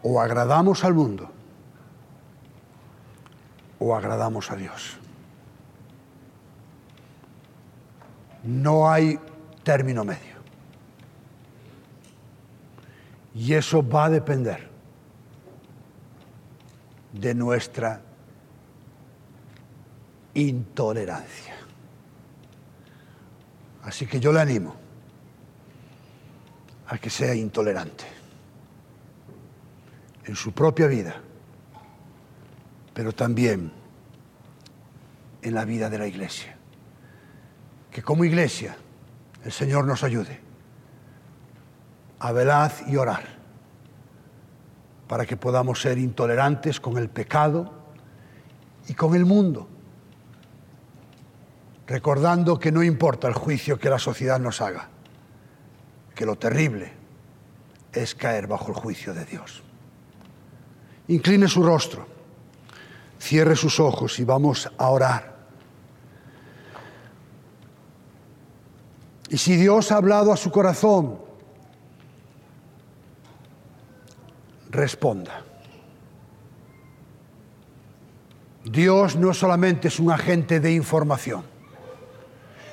o 0.02 0.22
agradamos 0.22 0.84
al 0.86 0.94
mundo 0.94 1.30
o 3.80 3.96
agradamos 3.96 4.50
a 4.50 4.56
Dios. 4.56 4.98
No 8.44 8.90
hay 8.90 9.20
término 9.64 10.06
medio. 10.06 10.36
Y 13.34 13.54
eso 13.54 13.88
va 13.88 14.06
a 14.06 14.10
depender 14.10 14.70
de 17.12 17.36
nuestra 17.36 18.02
intolerancia. 20.36 21.56
Así 23.84 24.06
que 24.06 24.20
yo 24.20 24.32
le 24.32 24.42
animo 24.42 24.76
a 26.88 26.98
que 26.98 27.10
sea 27.10 27.34
intolerante 27.34 28.06
en 30.26 30.36
su 30.36 30.52
propia 30.52 30.88
vida, 30.88 31.16
pero 32.94 33.12
también 33.12 33.72
en 35.42 35.54
la 35.54 35.66
vida 35.66 35.90
de 35.90 35.98
la 36.00 36.08
iglesia. 36.08 36.58
Que 37.92 38.02
como 38.02 38.24
iglesia 38.26 38.76
el 39.44 39.52
Señor 39.52 39.86
nos 39.86 40.04
ayude 40.04 40.40
a 42.20 42.32
velar 42.32 42.74
y 42.88 42.96
orar 42.96 43.24
para 45.08 45.26
que 45.26 45.38
podamos 45.38 45.82
ser 45.82 45.98
intolerantes 46.00 46.80
con 46.80 46.98
el 46.98 47.10
pecado 47.10 47.72
y 48.88 48.96
con 48.96 49.16
el 49.16 49.26
mundo, 49.26 49.70
recordando 51.88 52.60
que 52.60 52.72
no 52.72 52.84
importa 52.84 53.28
el 53.28 53.34
juicio 53.34 53.80
que 53.80 53.90
la 53.90 54.00
sociedad 54.00 54.40
nos 54.40 54.62
haga, 54.62 54.90
que 56.16 56.26
lo 56.26 56.36
terrible 56.36 56.94
es 57.94 58.16
caer 58.16 58.48
bajo 58.48 58.70
el 58.70 58.74
juicio 58.76 59.14
de 59.14 59.26
Dios. 59.26 59.64
Incline 61.08 61.48
su 61.48 61.64
rostro, 61.64 62.08
cierre 63.20 63.56
sus 63.56 63.80
ojos 63.80 64.20
y 64.20 64.24
vamos 64.24 64.70
a 64.78 64.90
orar. 64.90 65.36
Y 69.30 69.38
si 69.38 69.56
Dios 69.56 69.92
ha 69.92 69.98
hablado 69.98 70.32
a 70.32 70.38
su 70.38 70.52
corazón, 70.52 71.20
responda. 74.70 75.44
Dios 78.64 79.16
no 79.16 79.34
solamente 79.34 79.90
es 79.90 80.00
un 80.00 80.12
agente 80.12 80.60
de 80.60 80.74
información. 80.74 81.55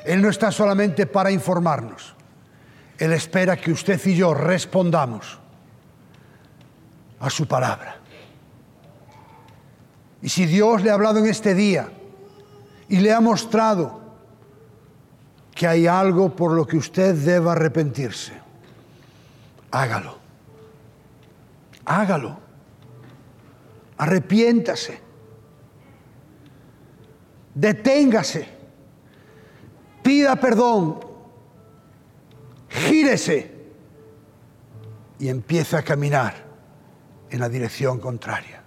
Él 0.04 0.20
no 0.20 0.28
está 0.28 0.50
solamente 0.50 1.06
para 1.06 1.30
informarnos. 1.30 2.14
Él 2.98 3.12
espera 3.12 3.56
que 3.56 3.72
usted 3.72 4.00
y 4.06 4.16
yo 4.16 4.34
respondamos 4.34 5.38
a 7.20 7.30
su 7.30 7.46
palabra. 7.46 7.96
Y 10.20 10.28
si 10.28 10.46
Dios 10.46 10.82
le 10.82 10.90
ha 10.90 10.94
hablado 10.94 11.18
en 11.18 11.26
este 11.26 11.54
día 11.54 11.88
y 12.88 12.98
le 12.98 13.12
ha 13.12 13.20
mostrado 13.20 14.00
que 15.54 15.66
hay 15.66 15.86
algo 15.86 16.34
por 16.34 16.52
lo 16.52 16.66
que 16.66 16.76
usted 16.76 17.14
deba 17.14 17.52
arrepentirse, 17.52 18.32
hágalo. 19.70 20.18
Hágalo. 21.84 22.38
Arrepiéntase. 23.98 25.00
Deténgase. 27.54 28.61
Pida 30.02 30.36
perdón. 30.36 31.00
Gírese. 32.68 33.50
Y 35.18 35.28
empiece 35.28 35.76
a 35.76 35.82
caminar 35.82 36.34
en 37.30 37.40
la 37.40 37.48
dirección 37.48 38.00
contraria. 38.00 38.62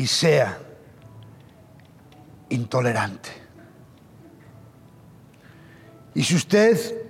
y 0.00 0.06
sea 0.06 0.58
intolerante. 2.48 3.28
Y 6.14 6.22
si 6.22 6.36
usted 6.36 7.02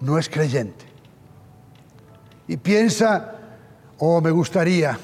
no 0.00 0.16
es 0.16 0.28
creyente 0.28 0.84
y 2.46 2.56
piensa, 2.56 3.34
oh, 3.98 4.20
me 4.20 4.30
gustaría, 4.30 4.96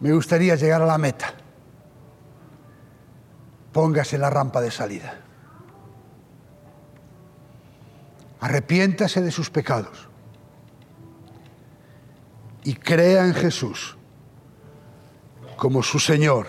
me 0.00 0.12
gustaría 0.12 0.54
llegar 0.54 0.82
a 0.82 0.86
la 0.86 0.98
meta, 0.98 1.34
póngase 3.72 4.18
la 4.18 4.30
rampa 4.30 4.60
de 4.60 4.70
salida. 4.70 5.20
Arrepiéntase 8.40 9.20
de 9.20 9.32
sus 9.32 9.50
pecados 9.50 10.08
y 12.62 12.74
crea 12.74 13.24
en 13.26 13.34
Jesús 13.34 13.96
como 15.56 15.82
su 15.82 15.98
Señor 15.98 16.46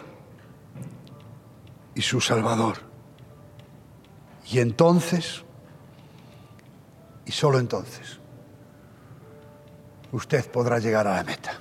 y 1.96 2.02
su 2.02 2.22
Salvador. 2.22 2.78
Y 4.46 4.60
entonces, 4.60 5.44
y 7.26 7.32
solo 7.32 7.60
entonces, 7.60 8.20
usted 10.12 10.50
podrá 10.52 10.80
llegar 10.80 11.08
a 11.08 11.16
la 11.16 11.24
meta. 11.24 11.60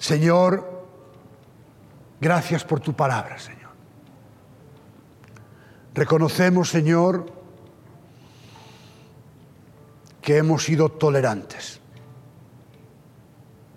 Señor, 0.00 0.88
gracias 2.20 2.64
por 2.64 2.80
tu 2.80 2.96
palabra, 2.96 3.38
Señor. 3.38 3.70
Reconocemos, 5.94 6.68
Señor, 6.68 7.32
que 10.20 10.38
hemos 10.38 10.64
sido 10.64 10.88
tolerantes 10.88 11.80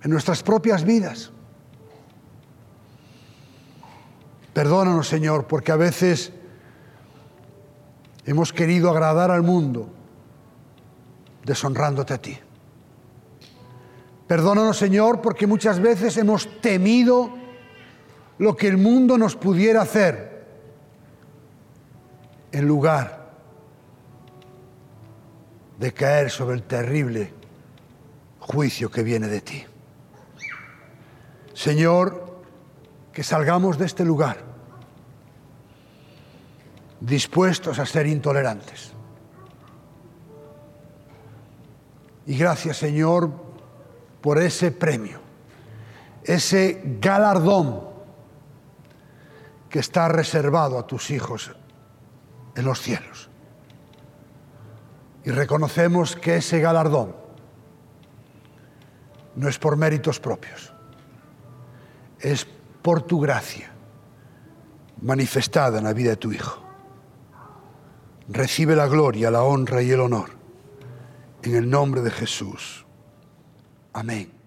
en 0.01 0.09
nuestras 0.09 0.41
propias 0.41 0.83
vidas 0.83 1.31
Perdónanos, 4.53 5.07
Señor, 5.07 5.47
porque 5.47 5.71
a 5.71 5.75
veces 5.75 6.31
hemos 8.25 8.53
querido 8.53 8.91
agradar 8.91 9.31
al 9.31 9.41
mundo 9.41 9.89
deshonrándote 11.43 12.13
a 12.13 12.17
ti. 12.19 12.39
Perdónanos, 14.27 14.77
Señor, 14.77 15.21
porque 15.21 15.47
muchas 15.47 15.79
veces 15.79 16.17
hemos 16.17 16.61
temido 16.61 17.29
lo 18.37 18.55
que 18.55 18.67
el 18.67 18.77
mundo 18.77 19.17
nos 19.17 19.35
pudiera 19.35 19.81
hacer 19.81 20.45
en 22.51 22.67
lugar 22.67 23.31
de 25.79 25.93
caer 25.93 26.29
sobre 26.29 26.55
el 26.55 26.63
terrible 26.63 27.33
juicio 28.39 28.89
que 28.89 29.03
viene 29.03 29.27
de 29.27 29.41
ti. 29.41 29.65
Señor, 31.53 32.41
que 33.11 33.23
salgamos 33.23 33.77
de 33.77 33.85
este 33.85 34.05
lugar 34.05 34.37
dispuestos 36.99 37.79
a 37.79 37.85
ser 37.85 38.07
intolerantes. 38.07 38.93
Y 42.25 42.37
gracias 42.37 42.77
Señor 42.77 43.42
por 44.23 44.39
ese 44.39 44.71
premio, 44.71 45.19
ese 46.23 46.81
galardón 47.01 47.81
que 49.69 49.79
está 49.79 50.07
reservado 50.07 50.79
a 50.79 50.87
tus 50.87 51.11
hijos 51.11 51.51
en 52.55 52.63
los 52.63 52.79
cielos. 52.79 53.29
Y 55.25 55.31
reconocemos 55.31 56.15
que 56.15 56.37
ese 56.37 56.61
galardón 56.61 57.13
no 59.35 59.49
es 59.49 59.59
por 59.59 59.75
méritos 59.75 60.21
propios, 60.21 60.71
es 62.17 62.47
por 62.81 63.01
tu 63.01 63.19
gracia 63.19 63.71
manifestada 65.01 65.79
en 65.79 65.83
la 65.83 65.91
vida 65.91 66.11
de 66.11 66.15
tu 66.15 66.31
Hijo. 66.31 66.63
Recibe 68.29 68.73
la 68.73 68.87
gloria, 68.87 69.29
la 69.29 69.43
honra 69.43 69.81
y 69.81 69.91
el 69.91 69.99
honor 69.99 70.29
en 71.41 71.55
el 71.55 71.69
nombre 71.69 71.99
de 71.99 72.09
Jesús. 72.09 72.82
Amén. 73.93 74.42